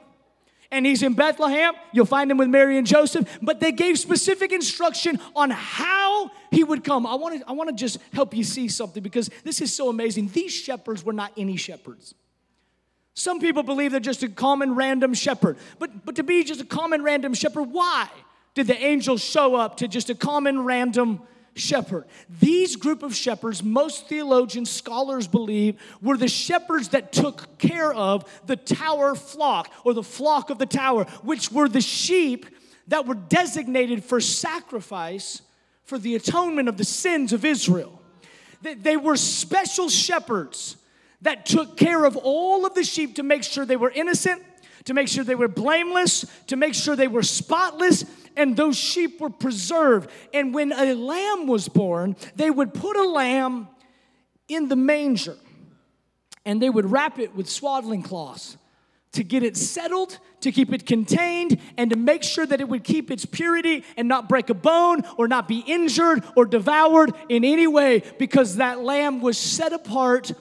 And 0.70 0.84
he's 0.84 1.02
in 1.02 1.14
Bethlehem. 1.14 1.72
You'll 1.92 2.04
find 2.04 2.30
him 2.30 2.36
with 2.36 2.48
Mary 2.48 2.76
and 2.76 2.86
Joseph. 2.86 3.38
But 3.40 3.58
they 3.58 3.72
gave 3.72 3.98
specific 3.98 4.52
instruction 4.52 5.18
on 5.34 5.50
how 5.50 6.30
he 6.50 6.62
would 6.62 6.84
come. 6.84 7.06
I 7.06 7.14
want 7.14 7.40
to 7.40 7.48
I 7.48 7.52
want 7.52 7.70
to 7.70 7.74
just 7.74 7.98
help 8.12 8.34
you 8.34 8.44
see 8.44 8.68
something 8.68 9.02
because 9.02 9.30
this 9.44 9.62
is 9.62 9.74
so 9.74 9.88
amazing. 9.88 10.28
These 10.28 10.52
shepherds 10.52 11.02
were 11.02 11.14
not 11.14 11.32
any 11.38 11.56
shepherds. 11.56 12.14
Some 13.18 13.40
people 13.40 13.64
believe 13.64 13.90
they're 13.90 14.00
just 14.00 14.22
a 14.22 14.28
common 14.28 14.76
random 14.76 15.12
shepherd. 15.12 15.56
But, 15.80 16.04
but 16.04 16.14
to 16.16 16.22
be 16.22 16.44
just 16.44 16.60
a 16.60 16.64
common 16.64 17.02
random 17.02 17.34
shepherd, 17.34 17.64
why 17.72 18.08
did 18.58 18.66
the 18.66 18.84
angels 18.84 19.22
show 19.22 19.54
up 19.54 19.76
to 19.76 19.86
just 19.86 20.10
a 20.10 20.16
common 20.16 20.64
random 20.64 21.22
shepherd? 21.54 22.06
These 22.40 22.74
group 22.74 23.04
of 23.04 23.14
shepherds, 23.14 23.62
most 23.62 24.08
theologians, 24.08 24.68
scholars 24.68 25.28
believe, 25.28 25.80
were 26.02 26.16
the 26.16 26.26
shepherds 26.26 26.88
that 26.88 27.12
took 27.12 27.56
care 27.58 27.92
of 27.92 28.24
the 28.46 28.56
tower 28.56 29.14
flock 29.14 29.70
or 29.84 29.94
the 29.94 30.02
flock 30.02 30.50
of 30.50 30.58
the 30.58 30.66
tower, 30.66 31.04
which 31.22 31.52
were 31.52 31.68
the 31.68 31.80
sheep 31.80 32.46
that 32.88 33.06
were 33.06 33.14
designated 33.14 34.02
for 34.02 34.20
sacrifice 34.20 35.40
for 35.84 35.96
the 35.96 36.16
atonement 36.16 36.68
of 36.68 36.78
the 36.78 36.84
sins 36.84 37.32
of 37.32 37.44
Israel. 37.44 38.02
They, 38.60 38.74
they 38.74 38.96
were 38.96 39.16
special 39.16 39.88
shepherds 39.88 40.76
that 41.22 41.46
took 41.46 41.76
care 41.76 42.04
of 42.04 42.16
all 42.16 42.66
of 42.66 42.74
the 42.74 42.82
sheep 42.82 43.14
to 43.16 43.22
make 43.22 43.44
sure 43.44 43.64
they 43.64 43.76
were 43.76 43.92
innocent, 43.92 44.42
to 44.86 44.94
make 44.94 45.06
sure 45.06 45.22
they 45.22 45.36
were 45.36 45.46
blameless, 45.46 46.24
to 46.48 46.56
make 46.56 46.74
sure 46.74 46.96
they 46.96 47.06
were 47.06 47.22
spotless, 47.22 48.04
and 48.38 48.56
those 48.56 48.76
sheep 48.76 49.20
were 49.20 49.30
preserved. 49.30 50.10
And 50.32 50.54
when 50.54 50.72
a 50.72 50.94
lamb 50.94 51.46
was 51.46 51.68
born, 51.68 52.16
they 52.36 52.50
would 52.50 52.72
put 52.72 52.96
a 52.96 53.06
lamb 53.06 53.68
in 54.48 54.68
the 54.68 54.76
manger 54.76 55.36
and 56.44 56.62
they 56.62 56.70
would 56.70 56.90
wrap 56.90 57.18
it 57.18 57.34
with 57.34 57.48
swaddling 57.48 58.02
cloths 58.02 58.56
to 59.12 59.24
get 59.24 59.42
it 59.42 59.56
settled, 59.56 60.18
to 60.40 60.52
keep 60.52 60.72
it 60.72 60.86
contained, 60.86 61.60
and 61.76 61.90
to 61.90 61.96
make 61.96 62.22
sure 62.22 62.46
that 62.46 62.60
it 62.60 62.68
would 62.68 62.84
keep 62.84 63.10
its 63.10 63.24
purity 63.24 63.84
and 63.96 64.06
not 64.08 64.28
break 64.28 64.48
a 64.48 64.54
bone 64.54 65.02
or 65.16 65.28
not 65.28 65.48
be 65.48 65.58
injured 65.66 66.24
or 66.36 66.46
devoured 66.46 67.12
in 67.28 67.44
any 67.44 67.66
way 67.66 68.02
because 68.18 68.56
that 68.56 68.80
lamb 68.80 69.20
was 69.20 69.36
set 69.36 69.72
apart 69.72 70.32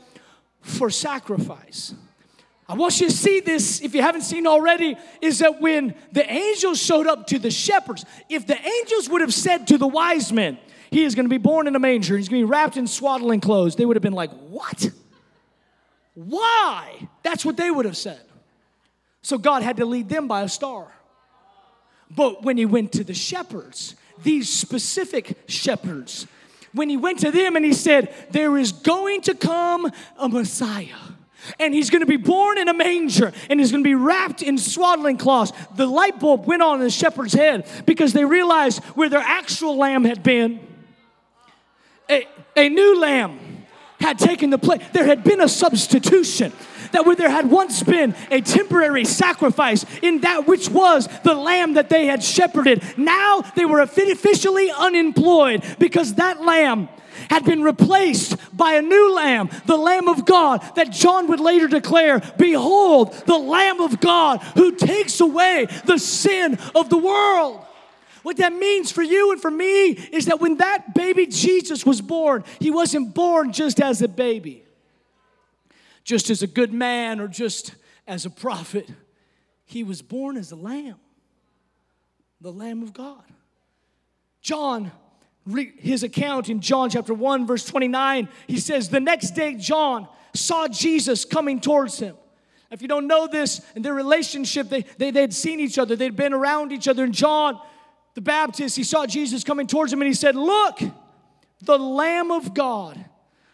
for 0.61 0.89
sacrifice. 0.89 1.93
I 2.69 2.73
want 2.73 2.99
you 2.99 3.07
to 3.07 3.15
see 3.15 3.39
this, 3.39 3.81
if 3.81 3.95
you 3.95 4.01
haven't 4.01 4.23
seen 4.23 4.45
already, 4.45 4.97
is 5.21 5.39
that 5.39 5.61
when 5.61 5.95
the 6.11 6.29
angels 6.29 6.81
showed 6.81 7.07
up 7.07 7.27
to 7.27 7.39
the 7.39 7.49
shepherds, 7.49 8.03
if 8.29 8.45
the 8.45 8.59
angels 8.59 9.09
would 9.09 9.21
have 9.21 9.33
said 9.33 9.67
to 9.67 9.77
the 9.77 9.87
wise 9.87 10.33
men, 10.33 10.57
He 10.91 11.03
is 11.03 11.15
going 11.15 11.25
to 11.25 11.29
be 11.29 11.37
born 11.37 11.67
in 11.67 11.75
a 11.75 11.79
manger, 11.79 12.17
He's 12.17 12.27
going 12.27 12.41
to 12.41 12.47
be 12.47 12.51
wrapped 12.51 12.75
in 12.75 12.87
swaddling 12.87 13.39
clothes, 13.39 13.75
they 13.75 13.85
would 13.85 13.95
have 13.95 14.03
been 14.03 14.13
like, 14.13 14.31
What? 14.49 14.91
Why? 16.13 17.07
That's 17.23 17.45
what 17.45 17.55
they 17.55 17.71
would 17.71 17.85
have 17.85 17.97
said. 17.97 18.21
So 19.21 19.37
God 19.37 19.63
had 19.63 19.77
to 19.77 19.85
lead 19.85 20.09
them 20.09 20.27
by 20.27 20.41
a 20.41 20.49
star. 20.49 20.87
But 22.13 22.43
when 22.43 22.57
He 22.57 22.65
went 22.65 22.91
to 22.93 23.03
the 23.03 23.13
shepherds, 23.13 23.95
these 24.23 24.49
specific 24.49 25.37
shepherds, 25.47 26.27
when 26.73 26.89
he 26.89 26.97
went 26.97 27.19
to 27.19 27.31
them 27.31 27.55
and 27.55 27.63
he 27.63 27.73
said, 27.73 28.13
There 28.31 28.57
is 28.57 28.71
going 28.71 29.21
to 29.21 29.35
come 29.35 29.91
a 30.17 30.29
Messiah. 30.29 30.95
And 31.59 31.73
he's 31.73 31.89
gonna 31.89 32.05
be 32.05 32.17
born 32.17 32.57
in 32.57 32.67
a 32.67 32.73
manger 32.73 33.31
and 33.49 33.59
he's 33.59 33.71
gonna 33.71 33.83
be 33.83 33.95
wrapped 33.95 34.41
in 34.41 34.57
swaddling 34.57 35.17
cloths. 35.17 35.53
The 35.75 35.85
light 35.85 36.19
bulb 36.19 36.45
went 36.45 36.61
on 36.61 36.79
in 36.79 36.83
the 36.83 36.89
shepherd's 36.89 37.33
head 37.33 37.67
because 37.85 38.13
they 38.13 38.25
realized 38.25 38.83
where 38.95 39.09
their 39.09 39.19
actual 39.19 39.77
lamb 39.77 40.03
had 40.03 40.23
been, 40.23 40.59
a, 42.09 42.27
a 42.55 42.69
new 42.69 42.99
lamb 42.99 43.65
had 43.99 44.19
taken 44.19 44.49
the 44.49 44.57
place. 44.57 44.81
There 44.93 45.05
had 45.05 45.23
been 45.23 45.41
a 45.41 45.49
substitution 45.49 46.53
that 46.91 47.05
where 47.05 47.15
there 47.15 47.29
had 47.29 47.49
once 47.49 47.83
been 47.83 48.15
a 48.31 48.41
temporary 48.41 49.05
sacrifice 49.05 49.85
in 50.01 50.21
that 50.21 50.47
which 50.47 50.69
was 50.69 51.07
the 51.23 51.33
lamb 51.33 51.73
that 51.73 51.89
they 51.89 52.05
had 52.05 52.23
shepherded, 52.23 52.83
now 52.97 53.41
they 53.55 53.65
were 53.65 53.81
officially 53.81 54.71
unemployed 54.71 55.63
because 55.79 56.15
that 56.15 56.41
lamb 56.41 56.89
had 57.29 57.45
been 57.45 57.61
replaced 57.61 58.35
by 58.55 58.73
a 58.73 58.81
new 58.81 59.13
lamb, 59.13 59.49
the 59.65 59.77
Lamb 59.77 60.07
of 60.07 60.25
God, 60.25 60.61
that 60.75 60.91
John 60.91 61.27
would 61.27 61.39
later 61.39 61.67
declare, 61.67 62.21
Behold, 62.37 63.13
the 63.25 63.37
Lamb 63.37 63.81
of 63.81 63.99
God 63.99 64.41
who 64.55 64.75
takes 64.75 65.19
away 65.19 65.67
the 65.85 65.97
sin 65.97 66.57
of 66.75 66.89
the 66.89 66.97
world. 66.97 67.63
What 68.23 68.37
that 68.37 68.53
means 68.53 68.91
for 68.91 69.03
you 69.03 69.31
and 69.31 69.41
for 69.41 69.51
me 69.51 69.91
is 69.91 70.25
that 70.25 70.41
when 70.41 70.57
that 70.57 70.93
baby 70.93 71.27
Jesus 71.27 71.85
was 71.85 72.01
born, 72.01 72.43
he 72.59 72.71
wasn't 72.71 73.13
born 73.13 73.53
just 73.53 73.79
as 73.79 74.01
a 74.01 74.07
baby 74.07 74.63
just 76.07 76.29
as 76.29 76.41
a 76.41 76.47
good 76.47 76.71
man 76.71 77.19
or 77.19 77.27
just 77.27 77.75
as 78.07 78.25
a 78.25 78.29
prophet. 78.29 78.89
He 79.65 79.83
was 79.83 80.01
born 80.01 80.37
as 80.37 80.53
a 80.53 80.55
lamb, 80.55 80.95
the 82.39 82.51
Lamb 82.51 82.81
of 82.81 82.93
God. 82.93 83.25
John, 84.41 84.93
his 85.77 86.03
account 86.03 86.49
in 86.49 86.59
John 86.59 86.89
chapter 86.89 87.13
1, 87.13 87.47
verse 87.47 87.65
29, 87.65 88.29
he 88.47 88.59
says, 88.59 88.89
The 88.89 88.99
next 88.99 89.31
day, 89.31 89.55
John 89.55 90.07
saw 90.33 90.67
Jesus 90.67 91.25
coming 91.25 91.59
towards 91.59 91.99
him. 91.99 92.15
If 92.69 92.81
you 92.81 92.87
don't 92.87 93.07
know 93.07 93.27
this, 93.27 93.61
in 93.75 93.81
their 93.81 93.93
relationship, 93.93 94.69
they, 94.69 94.81
they, 94.97 95.11
they'd 95.11 95.33
seen 95.33 95.59
each 95.59 95.79
other, 95.79 95.95
they'd 95.95 96.15
been 96.15 96.33
around 96.33 96.71
each 96.71 96.87
other. 96.87 97.03
And 97.03 97.13
John 97.13 97.59
the 98.17 98.21
Baptist, 98.21 98.75
he 98.75 98.83
saw 98.83 99.05
Jesus 99.05 99.43
coming 99.43 99.67
towards 99.67 99.93
him 99.93 100.01
and 100.01 100.07
he 100.07 100.13
said, 100.15 100.35
Look, 100.35 100.79
the 101.61 101.77
Lamb 101.77 102.31
of 102.31 102.53
God 102.55 103.05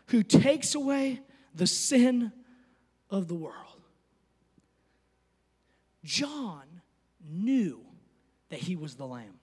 who 0.07 0.23
takes 0.23 0.73
away 0.73 1.19
the 1.53 1.67
sin 1.67 2.31
of 3.09 3.27
the 3.27 3.35
world. 3.35 3.81
John 6.03 6.63
knew 7.29 7.81
that 8.49 8.59
he 8.59 8.77
was 8.77 8.95
the 8.95 9.05
Lamb. 9.05 9.37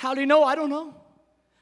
How 0.00 0.14
did 0.14 0.20
he 0.20 0.26
know? 0.26 0.42
I 0.42 0.54
don't 0.54 0.70
know. 0.70 0.94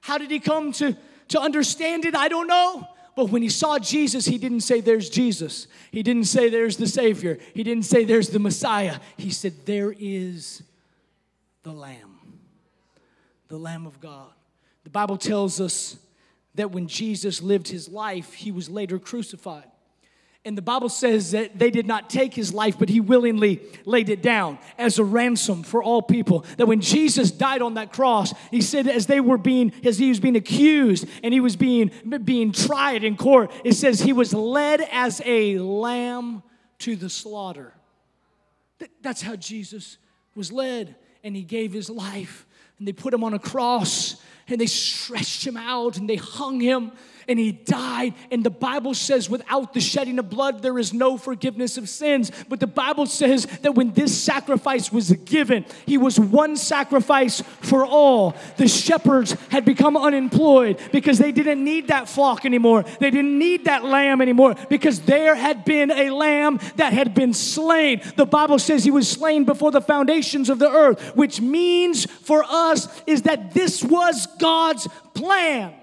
How 0.01 0.17
did 0.17 0.31
he 0.31 0.39
come 0.39 0.71
to, 0.75 0.97
to 1.27 1.41
understand 1.41 2.05
it? 2.05 2.15
I 2.15 2.29
don't 2.29 2.47
know. 2.47 2.87
But 3.17 3.31
when 3.31 3.43
he 3.43 3.49
saw 3.49 3.81
Jesus, 3.81 4.27
he 4.27 4.39
didn't 4.39 4.61
say, 4.61 4.81
There's 4.81 5.11
Jesus. 5.11 5.67
He 5.91 6.05
didn't 6.05 6.27
say, 6.27 6.49
There's 6.49 6.77
the 6.77 6.87
Savior. 6.87 7.41
He 7.53 7.65
didn't 7.65 7.83
say, 7.83 8.05
There's 8.05 8.29
the 8.29 8.39
Messiah. 8.39 9.01
He 9.17 9.31
said, 9.31 9.67
There 9.67 9.93
is 9.99 10.63
the 11.65 11.73
Lamb, 11.73 12.39
the 13.49 13.59
Lamb 13.59 13.89
of 13.89 14.01
God. 14.01 14.31
The 14.85 14.91
Bible 14.91 15.17
tells 15.17 15.61
us 15.61 15.97
that 16.55 16.71
when 16.71 16.87
Jesus 16.87 17.43
lived 17.43 17.67
his 17.67 17.89
life, 17.89 18.35
he 18.35 18.53
was 18.53 18.71
later 18.71 19.01
crucified. 19.01 19.67
And 20.49 20.57
the 20.57 20.63
Bible 20.63 20.89
says 20.89 21.33
that 21.33 21.59
they 21.59 21.71
did 21.71 21.87
not 21.87 22.09
take 22.09 22.33
his 22.33 22.55
life, 22.55 22.79
but 22.79 22.89
he 22.89 23.01
willingly 23.01 23.61
laid 23.85 24.09
it 24.09 24.23
down 24.23 24.59
as 24.79 24.99
a 24.99 25.05
ransom 25.05 25.63
for 25.63 25.83
all 25.83 26.01
people. 26.01 26.47
That 26.57 26.65
when 26.65 26.81
Jesus 26.81 27.31
died 27.31 27.61
on 27.61 27.75
that 27.75 27.93
cross, 27.93 28.33
he 28.51 28.63
said, 28.63 28.87
as 28.87 29.05
they 29.05 29.21
were 29.21 29.37
being, 29.37 29.75
as 29.85 29.99
he 29.99 30.09
was 30.09 30.21
being 30.21 30.37
accused 30.37 31.07
and 31.23 31.35
he 31.35 31.41
was 31.41 31.55
being, 31.55 31.91
being 32.25 32.53
tried 32.53 33.05
in 33.05 33.19
court, 33.19 33.53
it 33.63 33.75
says 33.75 34.01
he 34.01 34.15
was 34.15 34.33
led 34.33 34.81
as 34.91 35.21
a 35.27 35.59
lamb 35.59 36.43
to 36.79 36.97
the 36.97 37.11
slaughter. 37.11 37.75
That's 39.03 39.21
how 39.21 39.37
Jesus 39.37 39.99
was 40.35 40.51
led, 40.51 40.97
and 41.23 41.37
he 41.37 41.43
gave 41.43 41.75
his 41.75 41.91
life. 41.91 42.47
And 42.79 42.89
they 42.89 42.95
put 42.95 43.13
him 43.13 43.23
on 43.23 43.35
a 43.35 43.39
cross, 43.39 44.17
and 44.49 44.59
they 44.59 44.67
stretched 44.67 45.47
him 45.47 45.59
out 45.59 45.99
and 45.99 46.09
they 46.09 46.17
hung 46.17 46.59
him 46.59 46.93
and 47.29 47.39
he 47.39 47.53
died. 47.53 48.15
And 48.31 48.43
the 48.43 48.51
Bible 48.51 48.95
says, 48.95 49.29
without 49.29 49.75
the 49.75 49.81
shedding 49.81 50.19
of 50.19 50.31
blood, 50.31 50.63
there 50.63 50.79
is 50.79 50.95
no 50.95 51.19
forgiveness 51.19 51.77
of 51.77 51.89
sins. 51.89 52.33
But 52.49 52.59
the 52.59 52.67
Bible 52.67 53.07
says 53.07 53.45
that 53.63 53.75
when 53.75 53.93
this 53.93 54.17
sacrifice 54.17 54.91
was 54.91 55.13
given, 55.13 55.67
he 55.87 55.99
was 55.99 56.19
one 56.19 56.57
sacrifice 56.57 57.43
for 57.61 57.85
all. 57.85 58.35
The 58.57 58.67
shepherds 58.67 59.33
had 59.51 59.65
become 59.65 59.97
unemployed 59.97 60.81
because 60.91 61.19
they 61.19 61.33
didn't 61.33 61.63
need 61.63 61.89
that 61.89 62.09
flock 62.09 62.47
anymore. 62.47 62.85
They 62.99 63.11
didn't 63.11 63.39
need 63.39 63.67
that 63.67 63.85
lamb 63.85 64.23
anymore 64.23 64.57
because 64.71 65.01
there 65.01 65.35
had 65.35 65.65
been 65.65 65.91
a 65.91 66.11
lamb 66.11 66.59
that 66.77 66.93
had 66.95 67.15
been 67.15 67.35
slain. 67.35 68.01
The 68.17 68.27
Bible 68.27 68.59
says 68.59 68.85
he 68.85 68.91
was 68.91 69.09
slain 69.09 69.45
before 69.45 69.71
the 69.71 69.83
foundations 69.83 70.49
of 70.49 70.59
the 70.59 70.71
earth, 70.71 71.15
which 71.15 71.41
means 71.41 72.07
for 72.07 72.43
us 72.49 72.89
is 73.07 73.23
that 73.23 73.53
this 73.53 73.85
was 73.85 74.27
God's 74.39 74.89
plan. 75.15 75.75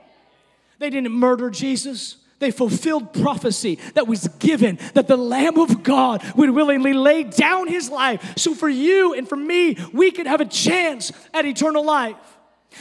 They 0.79 0.89
didn't 0.89 1.11
murder 1.11 1.49
Jesus. 1.49 2.17
They 2.39 2.51
fulfilled 2.51 3.13
prophecy 3.13 3.79
that 3.93 4.07
was 4.07 4.27
given 4.39 4.77
that 4.93 5.07
the 5.07 5.15
Lamb 5.15 5.57
of 5.57 5.83
God 5.83 6.23
would 6.35 6.49
willingly 6.49 6.93
lay 6.93 7.23
down 7.23 7.67
his 7.67 7.89
life. 7.89 8.37
So 8.37 8.53
for 8.53 8.67
you 8.67 9.13
and 9.13 9.27
for 9.27 9.37
me, 9.37 9.77
we 9.93 10.11
could 10.11 10.27
have 10.27 10.41
a 10.41 10.45
chance 10.45 11.11
at 11.33 11.45
eternal 11.45 11.85
life. 11.85 12.17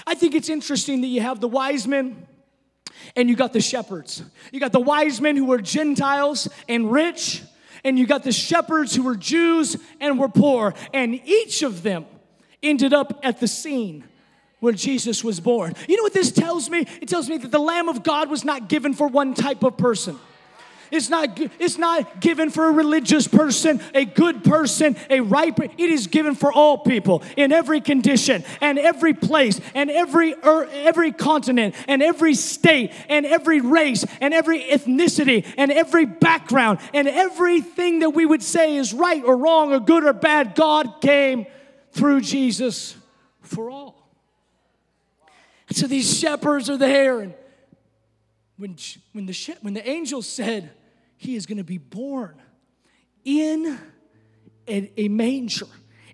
I 0.06 0.14
think 0.14 0.34
it's 0.34 0.48
interesting 0.48 1.02
that 1.02 1.06
you 1.06 1.20
have 1.20 1.40
the 1.40 1.48
wise 1.48 1.86
men 1.86 2.26
and 3.14 3.28
you 3.28 3.36
got 3.36 3.52
the 3.52 3.60
shepherds. 3.60 4.22
You 4.50 4.58
got 4.58 4.72
the 4.72 4.80
wise 4.80 5.20
men 5.20 5.36
who 5.36 5.44
were 5.44 5.60
Gentiles 5.60 6.48
and 6.68 6.90
rich, 6.90 7.42
and 7.84 7.98
you 7.98 8.06
got 8.06 8.24
the 8.24 8.32
shepherds 8.32 8.94
who 8.94 9.02
were 9.02 9.16
Jews 9.16 9.76
and 10.00 10.18
were 10.18 10.28
poor. 10.28 10.74
And 10.92 11.14
each 11.24 11.62
of 11.62 11.82
them 11.82 12.06
ended 12.62 12.92
up 12.92 13.20
at 13.22 13.40
the 13.40 13.46
scene 13.46 14.04
where 14.60 14.72
Jesus 14.72 15.22
was 15.22 15.40
born. 15.40 15.74
You 15.88 15.96
know 15.96 16.02
what 16.02 16.14
this 16.14 16.32
tells 16.32 16.70
me? 16.70 16.86
It 17.00 17.08
tells 17.08 17.28
me 17.28 17.36
that 17.38 17.50
the 17.50 17.58
Lamb 17.58 17.88
of 17.88 18.02
God 18.02 18.30
was 18.30 18.44
not 18.44 18.68
given 18.68 18.94
for 18.94 19.08
one 19.08 19.34
type 19.34 19.62
of 19.62 19.76
person. 19.76 20.18
It's 20.94 21.08
not, 21.08 21.38
it's 21.58 21.76
not 21.76 22.20
given 22.20 22.50
for 22.50 22.68
a 22.68 22.70
religious 22.70 23.26
person, 23.26 23.80
a 23.94 24.04
good 24.04 24.44
person, 24.44 24.96
a 25.10 25.20
right. 25.20 25.52
It 25.58 25.90
is 25.90 26.06
given 26.06 26.34
for 26.34 26.52
all 26.52 26.78
people 26.78 27.22
in 27.36 27.52
every 27.52 27.80
condition 27.80 28.44
and 28.60 28.78
every 28.78 29.12
place 29.12 29.60
and 29.74 29.90
every 29.90 30.34
er, 30.34 30.68
every 30.72 31.12
continent 31.12 31.74
and 31.88 32.02
every 32.02 32.34
state 32.34 32.92
and 33.08 33.26
every 33.26 33.60
race 33.60 34.04
and 34.20 34.32
every 34.32 34.62
ethnicity 34.62 35.44
and 35.56 35.72
every 35.72 36.04
background 36.04 36.78
and 36.92 37.08
everything 37.08 38.00
that 38.00 38.10
we 38.10 38.24
would 38.24 38.42
say 38.42 38.76
is 38.76 38.94
right 38.94 39.22
or 39.24 39.36
wrong 39.36 39.72
or 39.72 39.80
good 39.80 40.04
or 40.04 40.12
bad. 40.12 40.54
God 40.54 41.00
came 41.00 41.46
through 41.92 42.20
Jesus 42.20 42.94
for 43.42 43.70
all. 43.70 44.03
So 45.74 45.88
these 45.88 46.18
shepherds 46.18 46.70
are 46.70 46.76
there. 46.76 47.20
And 47.20 47.34
when, 48.56 48.76
when, 49.12 49.26
the, 49.26 49.56
when 49.60 49.74
the 49.74 49.88
angel 49.88 50.22
said, 50.22 50.70
He 51.16 51.34
is 51.34 51.46
going 51.46 51.58
to 51.58 51.64
be 51.64 51.78
born 51.78 52.40
in 53.24 53.78
a, 54.68 54.92
a 54.96 55.08
manger 55.08 55.66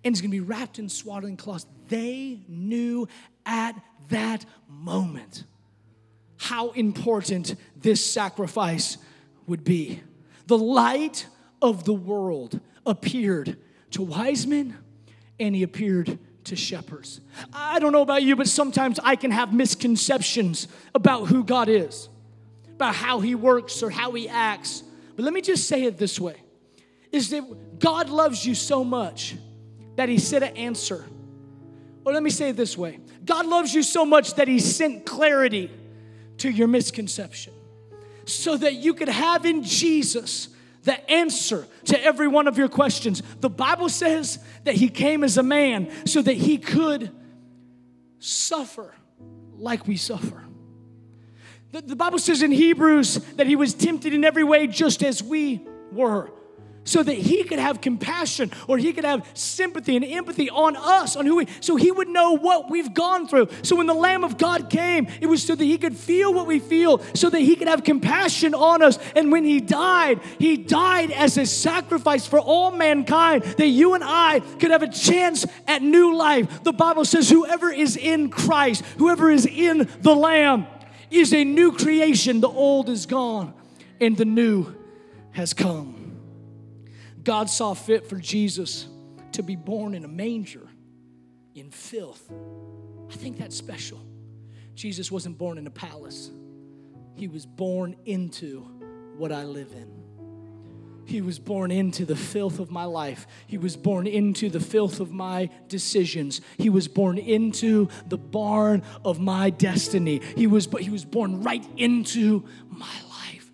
and 0.03 0.15
he's 0.15 0.23
going 0.23 0.31
to 0.31 0.37
be 0.37 0.41
wrapped 0.41 0.79
in 0.79 0.89
swaddling 0.89 1.37
cloths, 1.37 1.67
they 1.89 2.41
knew 2.49 3.07
at 3.45 3.75
that 4.09 4.47
moment 4.67 5.45
how 6.39 6.71
important 6.71 7.55
this 7.77 8.03
sacrifice 8.03 8.97
would 9.47 9.63
be. 9.63 10.01
The 10.47 10.57
light 10.57 11.27
of 11.61 11.85
the 11.85 11.93
world 11.93 12.61
appeared 12.87 13.59
to 13.91 14.01
wise 14.01 14.47
men 14.47 14.79
and 15.39 15.55
he 15.55 15.63
appeared 15.63 16.19
to 16.45 16.57
shepherds. 16.57 17.21
I 17.53 17.79
don't 17.79 17.93
know 17.93 18.03
about 18.03 18.23
you, 18.23 18.37
but 18.37 18.49
sometimes 18.49 18.99
I 19.03 19.17
can 19.17 19.31
have 19.31 19.53
misconceptions 19.53 20.69
about 20.95 21.27
who 21.27 21.45
God 21.45 21.69
is, 21.69 22.09
about 22.75 22.95
how 22.95 23.21
He 23.21 23.35
works 23.35 23.83
or 23.83 23.91
how 23.91 24.13
He 24.13 24.29
acts. 24.29 24.83
But 25.17 25.25
let 25.25 25.35
me 25.35 25.41
just 25.41 25.69
say 25.69 25.85
it 25.85 25.99
this 25.99 26.21
way 26.21 26.37
is 27.13 27.31
that 27.31 27.79
God 27.79 28.09
loves 28.09 28.47
you 28.47 28.55
so 28.55 28.85
much 28.85 29.37
that 29.97 30.09
He 30.09 30.19
sent 30.19 30.45
an 30.45 30.57
answer. 30.57 31.05
Or 32.05 32.13
let 32.13 32.23
me 32.23 32.31
say 32.31 32.51
it 32.51 32.57
this 32.57 32.79
way 32.79 33.01
God 33.25 33.47
loves 33.47 33.75
you 33.75 33.83
so 33.83 34.05
much 34.05 34.35
that 34.35 34.49
He 34.49 34.59
sent 34.59 35.05
clarity 35.07 35.71
to 36.39 36.51
your 36.51 36.69
misconception 36.69 37.53
so 38.25 38.57
that 38.57 38.75
you 38.75 38.95
could 38.95 39.09
have 39.09 39.45
in 39.45 39.63
Jesus 39.63 40.49
the 40.83 41.11
answer 41.11 41.67
to 41.87 42.03
every 42.03 42.29
one 42.29 42.49
of 42.49 42.57
your 42.59 42.69
questions. 42.69 43.23
The 43.41 43.51
Bible 43.51 43.89
says 43.89 44.39
that 44.65 44.75
he 44.75 44.89
came 44.89 45.25
as 45.25 45.37
a 45.37 45.43
man 45.43 46.07
so 46.07 46.23
that 46.23 46.37
he 46.37 46.59
could 46.59 47.11
suffer 48.19 48.95
like 49.57 49.87
we 49.87 49.97
suffer. 49.97 50.43
The, 51.73 51.83
the, 51.83 51.97
Bible 51.97 52.19
says 52.19 52.43
in 52.43 52.51
Hebrews 52.51 53.17
that 53.37 53.47
he 53.47 53.55
was 53.57 53.75
tempted 53.75 54.13
in 54.13 54.25
every 54.25 54.43
way 54.43 54.67
just 54.67 55.03
as 55.05 55.23
we 55.23 55.67
were 55.93 56.33
so 56.85 57.03
that 57.03 57.15
he 57.15 57.45
could 57.45 57.59
have 57.59 57.81
compassion 57.81 58.51
or 58.67 58.79
he 58.79 58.93
could 58.93 59.05
have 59.05 59.27
sympathy 59.35 59.97
and 59.97 60.05
empathy 60.05 60.49
on 60.51 60.77
us, 60.77 61.15
on 61.15 61.27
who 61.27 61.37
we, 61.37 61.47
so 61.61 61.77
he 61.77 61.91
would 61.91 62.09
know 62.09 62.33
what 62.33 62.71
we've 62.71 62.95
gone 62.95 63.29
through. 63.29 63.49
So 63.63 63.77
when 63.77 63.87
the 63.87 63.95
Lamb 63.95 64.25
of 64.25 64.39
God 64.39 64.71
came, 64.71 65.07
it 65.21 65.27
was 65.27 65.43
so 65.43 65.55
that 65.55 65.65
he 65.65 65.79
could 65.79 65.97
feel 65.97 66.33
what 66.33 66.47
we 66.47 66.59
feel, 66.59 67.01
so 67.15 67.29
that 67.31 67.41
he 67.41 67.55
could 67.55 67.69
have 67.69 67.85
compassion 67.85 68.55
on 68.55 68.83
us. 68.83 68.99
And 69.15 69.31
when 69.31 69.45
he 69.45 69.61
died, 69.61 70.21
he 70.39 70.57
died 70.57 71.11
as 71.11 71.37
a 71.37 71.47
sacrifice 71.47 72.27
for 72.27 72.41
all 72.41 72.71
mankind, 72.71 73.43
that 73.43 73.69
you 73.69 73.95
and 73.95 74.03
I 74.05 74.41
could 74.59 74.71
have 74.71 74.83
a 74.83 74.89
chance 74.89 75.47
at 75.67 75.83
new 75.83 76.17
life. 76.17 76.63
The 76.65 76.73
Bible 76.73 77.05
says, 77.05 77.29
whoever 77.29 77.71
is 77.71 77.97
in 77.97 78.31
Christ, 78.31 78.85
whoever 78.97 79.31
is 79.31 79.47
in 79.47 79.89
the 80.01 80.15
Lamb, 80.15 80.67
is 81.11 81.35
a 81.35 81.45
new 81.45 81.73
creation. 81.73 82.41
The 82.41 82.49
old 82.49 82.89
is 82.89 83.07
gone 83.07 83.53
and 84.01 84.17
the 84.17 84.25
new 84.25 84.75
has 85.33 85.53
come. 85.53 86.00
God 87.31 87.49
saw 87.49 87.75
fit 87.75 88.09
for 88.09 88.17
Jesus 88.17 88.89
to 89.31 89.45
be 89.45 89.55
born 89.55 89.95
in 89.95 90.05
a 90.05 90.09
manger 90.09 90.67
in 91.55 91.71
filth. 91.71 92.29
I 93.09 93.15
think 93.15 93.39
that's 93.39 93.55
special. 93.55 94.01
Jesus 94.75 95.13
wasn't 95.13 95.39
born 95.39 95.57
in 95.57 95.65
a 95.69 95.71
palace, 95.71 96.33
he 97.15 97.29
was 97.29 97.47
born 97.47 97.95
into 98.05 98.63
what 99.17 99.31
I 99.31 99.45
live 99.45 99.71
in. 99.71 99.93
He 101.05 101.21
was 101.21 101.39
born 101.39 101.71
into 101.71 102.05
the 102.05 102.17
filth 102.17 102.59
of 102.59 102.73
my 102.73 102.85
life. 102.87 103.29
He 103.47 103.59
was 103.59 103.77
born 103.77 104.09
into 104.09 104.51
the 104.51 104.59
filth 104.59 104.99
of 104.99 105.13
my 105.13 105.51
decisions. 105.69 106.41
He 106.59 106.69
was 106.69 106.89
born 106.89 107.17
into 107.17 107.91
the 108.09 108.19
barn 108.19 108.83
of 109.05 109.21
my 109.21 109.51
destiny. 109.51 110.21
He 110.37 110.49
was, 110.49 110.69
he 110.81 110.91
was 110.91 111.05
born 111.05 111.45
right 111.45 111.65
into 111.77 112.43
my 112.69 112.87
life. 113.09 113.53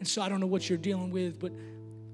And 0.00 0.08
so 0.08 0.22
I 0.22 0.28
don't 0.28 0.40
know 0.40 0.48
what 0.48 0.68
you're 0.68 0.76
dealing 0.76 1.12
with, 1.12 1.38
but 1.38 1.52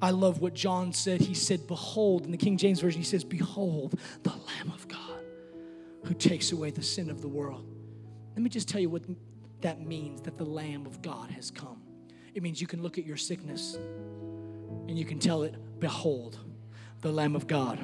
I 0.00 0.10
love 0.10 0.40
what 0.40 0.54
John 0.54 0.92
said. 0.92 1.20
He 1.20 1.34
said, 1.34 1.66
Behold, 1.66 2.24
in 2.24 2.30
the 2.30 2.36
King 2.36 2.56
James 2.56 2.80
Version, 2.80 3.00
he 3.00 3.06
says, 3.06 3.24
Behold, 3.24 3.98
the 4.22 4.30
Lamb 4.30 4.72
of 4.72 4.86
God 4.86 5.24
who 6.04 6.14
takes 6.14 6.52
away 6.52 6.70
the 6.70 6.82
sin 6.82 7.10
of 7.10 7.20
the 7.20 7.28
world. 7.28 7.66
Let 8.34 8.42
me 8.42 8.48
just 8.48 8.68
tell 8.68 8.80
you 8.80 8.88
what 8.88 9.02
that 9.60 9.84
means 9.84 10.20
that 10.22 10.38
the 10.38 10.44
Lamb 10.44 10.86
of 10.86 11.02
God 11.02 11.30
has 11.32 11.50
come. 11.50 11.82
It 12.34 12.42
means 12.42 12.60
you 12.60 12.66
can 12.66 12.82
look 12.82 12.98
at 12.98 13.04
your 13.04 13.16
sickness 13.16 13.74
and 13.74 14.96
you 14.96 15.04
can 15.04 15.18
tell 15.18 15.42
it, 15.42 15.54
Behold, 15.80 16.38
the 17.00 17.12
Lamb 17.12 17.36
of 17.36 17.46
God 17.46 17.78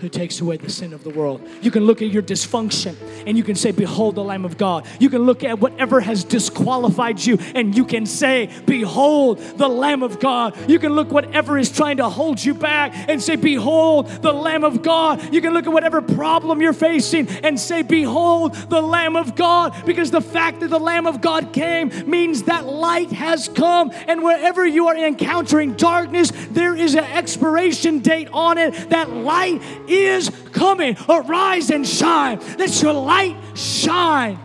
who 0.00 0.08
takes 0.08 0.40
away 0.40 0.56
the 0.56 0.68
sin 0.68 0.92
of 0.92 1.04
the 1.04 1.10
world. 1.10 1.40
You 1.62 1.70
can 1.70 1.86
look 1.86 2.02
at 2.02 2.08
your 2.10 2.22
dysfunction 2.22 2.96
and 3.26 3.38
you 3.38 3.44
can 3.44 3.54
say, 3.54 3.70
Behold 3.70 4.14
the 4.16 4.24
Lamb 4.24 4.44
of 4.44 4.58
God. 4.58 4.86
You 4.98 5.08
can 5.08 5.22
look 5.22 5.42
at 5.42 5.58
whatever 5.58 6.00
has 6.00 6.22
disqualified 6.24 7.24
you 7.24 7.38
and 7.54 7.76
you 7.76 7.84
can 7.84 8.04
say, 8.04 8.50
Behold 8.66 9.38
the 9.38 9.68
Lamb 9.68 10.02
of 10.02 10.20
God. 10.20 10.54
You 10.68 10.78
can 10.78 10.92
look 10.92 11.10
whatever 11.10 11.56
is 11.56 11.70
trying 11.70 11.96
to 11.98 12.10
hold 12.10 12.44
you 12.44 12.52
back 12.52 12.92
and 13.08 13.22
say, 13.22 13.36
Behold 13.36 14.08
the 14.08 14.32
Lamb 14.32 14.64
of 14.64 14.82
God. 14.82 15.32
You 15.32 15.40
can 15.40 15.54
look 15.54 15.66
at 15.66 15.72
whatever 15.72 16.02
problem 16.02 16.60
you're 16.60 16.72
facing 16.72 17.28
and 17.28 17.58
say, 17.58 17.82
Behold 17.82 18.54
the 18.54 18.82
Lamb 18.82 19.16
of 19.16 19.34
God. 19.34 19.74
Because 19.86 20.10
the 20.10 20.20
fact 20.20 20.60
that 20.60 20.68
the 20.68 20.80
Lamb 20.80 21.06
of 21.06 21.20
God 21.20 21.52
came 21.52 21.88
means 22.10 22.42
that 22.44 22.66
light 22.66 23.12
has 23.12 23.48
come. 23.48 23.90
And 24.08 24.22
wherever 24.22 24.66
you 24.66 24.88
are 24.88 24.96
encountering 24.96 25.74
darkness, 25.74 26.32
there 26.50 26.74
is 26.74 26.94
an 26.94 27.04
expiration 27.04 28.00
date 28.00 28.28
on 28.32 28.55
it. 28.58 28.90
That 28.90 29.10
light 29.10 29.62
is 29.88 30.30
coming. 30.52 30.96
Arise 31.08 31.70
and 31.70 31.86
shine. 31.86 32.40
Let 32.58 32.82
your 32.82 32.92
light 32.92 33.36
shine. 33.54 34.38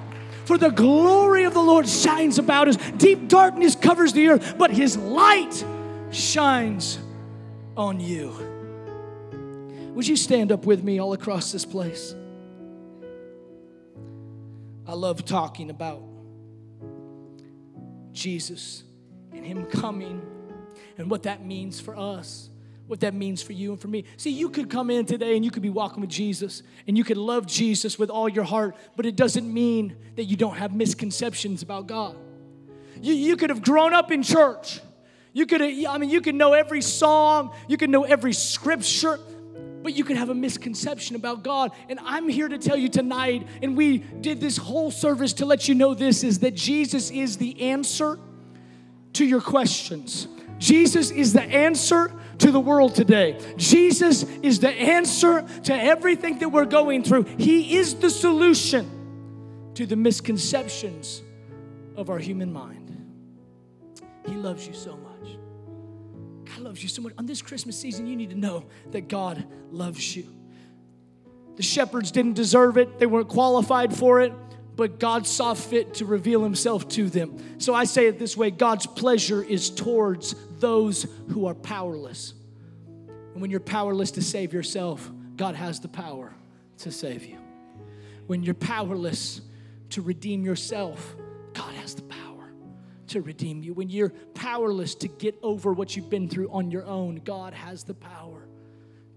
For 0.46 0.58
the 0.58 0.70
glory 0.70 1.44
of 1.44 1.54
the 1.54 1.62
Lord 1.62 1.88
shines 1.88 2.38
about 2.38 2.68
us. 2.68 2.76
Deep 2.98 3.28
darkness 3.28 3.76
covers 3.76 4.14
the 4.14 4.28
earth, 4.30 4.56
but 4.58 4.72
his 4.72 4.98
light 4.98 5.64
shines 6.12 7.00
on 7.78 8.00
you. 8.00 8.30
Would 9.96 10.08
you 10.08 10.16
stand 10.16 10.52
up 10.52 10.66
with 10.66 10.84
me 10.84 11.00
all 11.00 11.14
across 11.14 11.52
this 11.52 11.66
place? 11.66 12.16
I 14.88 14.94
love 14.94 15.24
talking 15.26 15.70
about 15.70 16.02
Jesus 18.12 18.84
and 19.32 19.46
him 19.46 19.66
coming 19.66 20.22
and 20.98 21.10
what 21.10 21.24
that 21.24 21.46
means 21.46 21.80
for 21.80 21.96
us 21.96 22.51
what 22.92 23.00
that 23.00 23.14
means 23.14 23.42
for 23.42 23.54
you 23.54 23.72
and 23.72 23.80
for 23.80 23.88
me. 23.88 24.04
See, 24.18 24.32
you 24.32 24.50
could 24.50 24.70
come 24.70 24.90
in 24.90 25.06
today 25.06 25.38
and 25.38 25.46
you 25.46 25.50
could 25.50 25.64
be 25.64 25.70
walking 25.70 26.02
with 26.02 26.10
Jesus 26.10 26.62
and 26.86 26.98
you 26.98 27.06
could 27.06 27.16
love 27.16 27.48
Jesus 27.48 27.98
with 27.98 28.10
all 28.10 28.28
your 28.28 28.44
heart, 28.44 28.76
but 28.98 29.06
it 29.06 29.16
doesn't 29.16 29.52
mean 29.52 29.96
that 30.18 30.26
you 30.26 30.36
don't 30.36 30.58
have 30.58 30.76
misconceptions 30.76 31.64
about 31.64 31.88
God. 31.88 32.18
You, 33.02 33.14
you 33.14 33.38
could 33.38 33.50
have 33.50 33.62
grown 33.62 33.94
up 33.94 34.12
in 34.12 34.24
church. 34.24 34.82
You 35.32 35.46
could 35.46 35.62
I 35.62 35.98
mean, 35.98 36.10
you 36.10 36.20
could 36.20 36.36
know 36.36 36.52
every 36.52 36.82
song, 36.82 37.56
you 37.70 37.78
could 37.78 37.90
know 37.90 38.04
every 38.04 38.34
scripture, 38.34 39.18
but 39.82 39.94
you 39.94 40.04
could 40.04 40.18
have 40.18 40.30
a 40.30 40.36
misconception 40.36 41.16
about 41.16 41.44
God. 41.44 41.72
And 41.88 41.98
I'm 42.04 42.28
here 42.28 42.50
to 42.50 42.58
tell 42.58 42.76
you 42.76 42.90
tonight, 42.90 43.48
and 43.64 43.78
we 43.78 44.00
did 44.00 44.42
this 44.42 44.58
whole 44.58 44.92
service 44.92 45.32
to 45.34 45.46
let 45.46 45.70
you 45.70 45.76
know 45.76 45.94
this 45.94 46.26
is 46.26 46.40
that 46.40 46.56
Jesus 46.56 47.10
is 47.10 47.38
the 47.38 47.62
answer 47.62 48.20
to 49.14 49.26
your 49.26 49.40
questions. 49.40 50.28
Jesus 50.62 51.10
is 51.10 51.34
the 51.34 51.42
answer 51.42 52.14
to 52.38 52.52
the 52.52 52.60
world 52.60 52.94
today. 52.94 53.40
Jesus 53.58 54.24
is 54.44 54.60
the 54.60 54.70
answer 54.70 55.42
to 55.64 55.74
everything 55.74 56.38
that 56.38 56.50
we're 56.50 56.66
going 56.66 57.04
through. 57.04 57.24
He 57.24 57.78
is 57.78 57.96
the 57.96 58.12
solution 58.12 59.72
to 59.74 59.88
the 59.88 59.96
misconceptions 59.96 61.24
of 61.96 62.12
our 62.12 62.20
human 62.20 62.54
mind. 62.54 62.96
He 64.28 64.36
loves 64.36 64.68
you 64.68 64.76
so 64.76 64.96
much. 64.98 65.36
God 66.46 66.60
loves 66.60 66.84
you 66.84 66.90
so 66.90 67.02
much. 67.02 67.14
On 67.18 67.26
this 67.26 67.42
Christmas 67.42 67.76
season, 67.76 68.06
you 68.06 68.16
need 68.16 68.30
to 68.30 68.38
know 68.38 68.66
that 68.92 69.08
God 69.08 69.44
loves 69.72 70.16
you. 70.16 70.28
The 71.56 71.64
shepherds 71.64 72.12
didn't 72.12 72.34
deserve 72.34 72.78
it, 72.78 73.00
they 73.00 73.08
weren't 73.08 73.30
qualified 73.30 73.98
for 73.98 74.22
it, 74.22 74.32
but 74.82 74.98
God 75.00 75.28
saw 75.28 75.54
fit 75.54 75.94
to 75.94 76.06
reveal 76.06 76.44
himself 76.44 76.88
to 76.90 77.08
them. 77.08 77.60
So 77.60 77.76
I 77.76 77.84
say 77.84 78.08
it 78.08 78.18
this 78.18 78.36
way 78.36 78.50
God's 78.50 78.88
pleasure 78.88 79.44
is 79.44 79.70
towards 79.70 80.34
those 80.60 81.06
who 81.30 81.46
are 81.46 81.54
powerless. 81.54 82.34
And 82.98 83.44
when 83.44 83.52
you're 83.52 83.60
powerless 83.60 84.10
to 84.14 84.24
save 84.24 84.54
yourself, 84.54 85.08
God 85.36 85.54
has 85.54 85.82
the 85.82 85.88
power 85.88 86.34
to 86.80 86.92
save 86.92 87.24
you. 87.24 87.38
When 88.26 88.42
you're 88.42 88.56
powerless 88.56 89.42
to 89.92 90.02
redeem 90.02 90.44
yourself, 90.44 91.16
God 91.54 91.76
has 91.76 91.94
the 91.94 92.02
power 92.02 92.52
to 93.10 93.22
redeem 93.22 93.62
you. 93.62 93.76
When 93.76 93.92
you're 93.92 94.14
powerless 94.34 94.96
to 94.96 95.08
get 95.08 95.38
over 95.44 95.74
what 95.74 95.96
you've 95.96 96.10
been 96.10 96.28
through 96.28 96.50
on 96.50 96.72
your 96.72 96.88
own, 96.88 97.18
God 97.18 97.54
has 97.54 97.84
the 97.84 97.94
power 97.94 98.48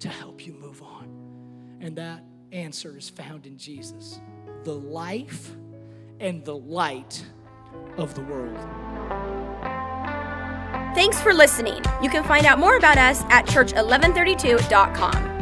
to 0.00 0.10
help 0.10 0.46
you 0.46 0.52
move 0.52 0.82
on. 0.82 1.78
And 1.80 1.96
that 1.96 2.22
answer 2.52 2.98
is 2.98 3.08
found 3.08 3.46
in 3.46 3.56
Jesus, 3.56 4.20
the 4.64 4.74
life 4.74 5.50
and 6.20 6.44
the 6.44 6.56
light 6.56 7.24
of 7.96 8.14
the 8.14 8.22
world. 8.22 8.58
Thanks 10.94 11.20
for 11.20 11.34
listening. 11.34 11.82
You 12.02 12.08
can 12.08 12.24
find 12.24 12.46
out 12.46 12.58
more 12.58 12.76
about 12.76 12.98
us 12.98 13.22
at 13.30 13.46
church1132.com. 13.46 15.33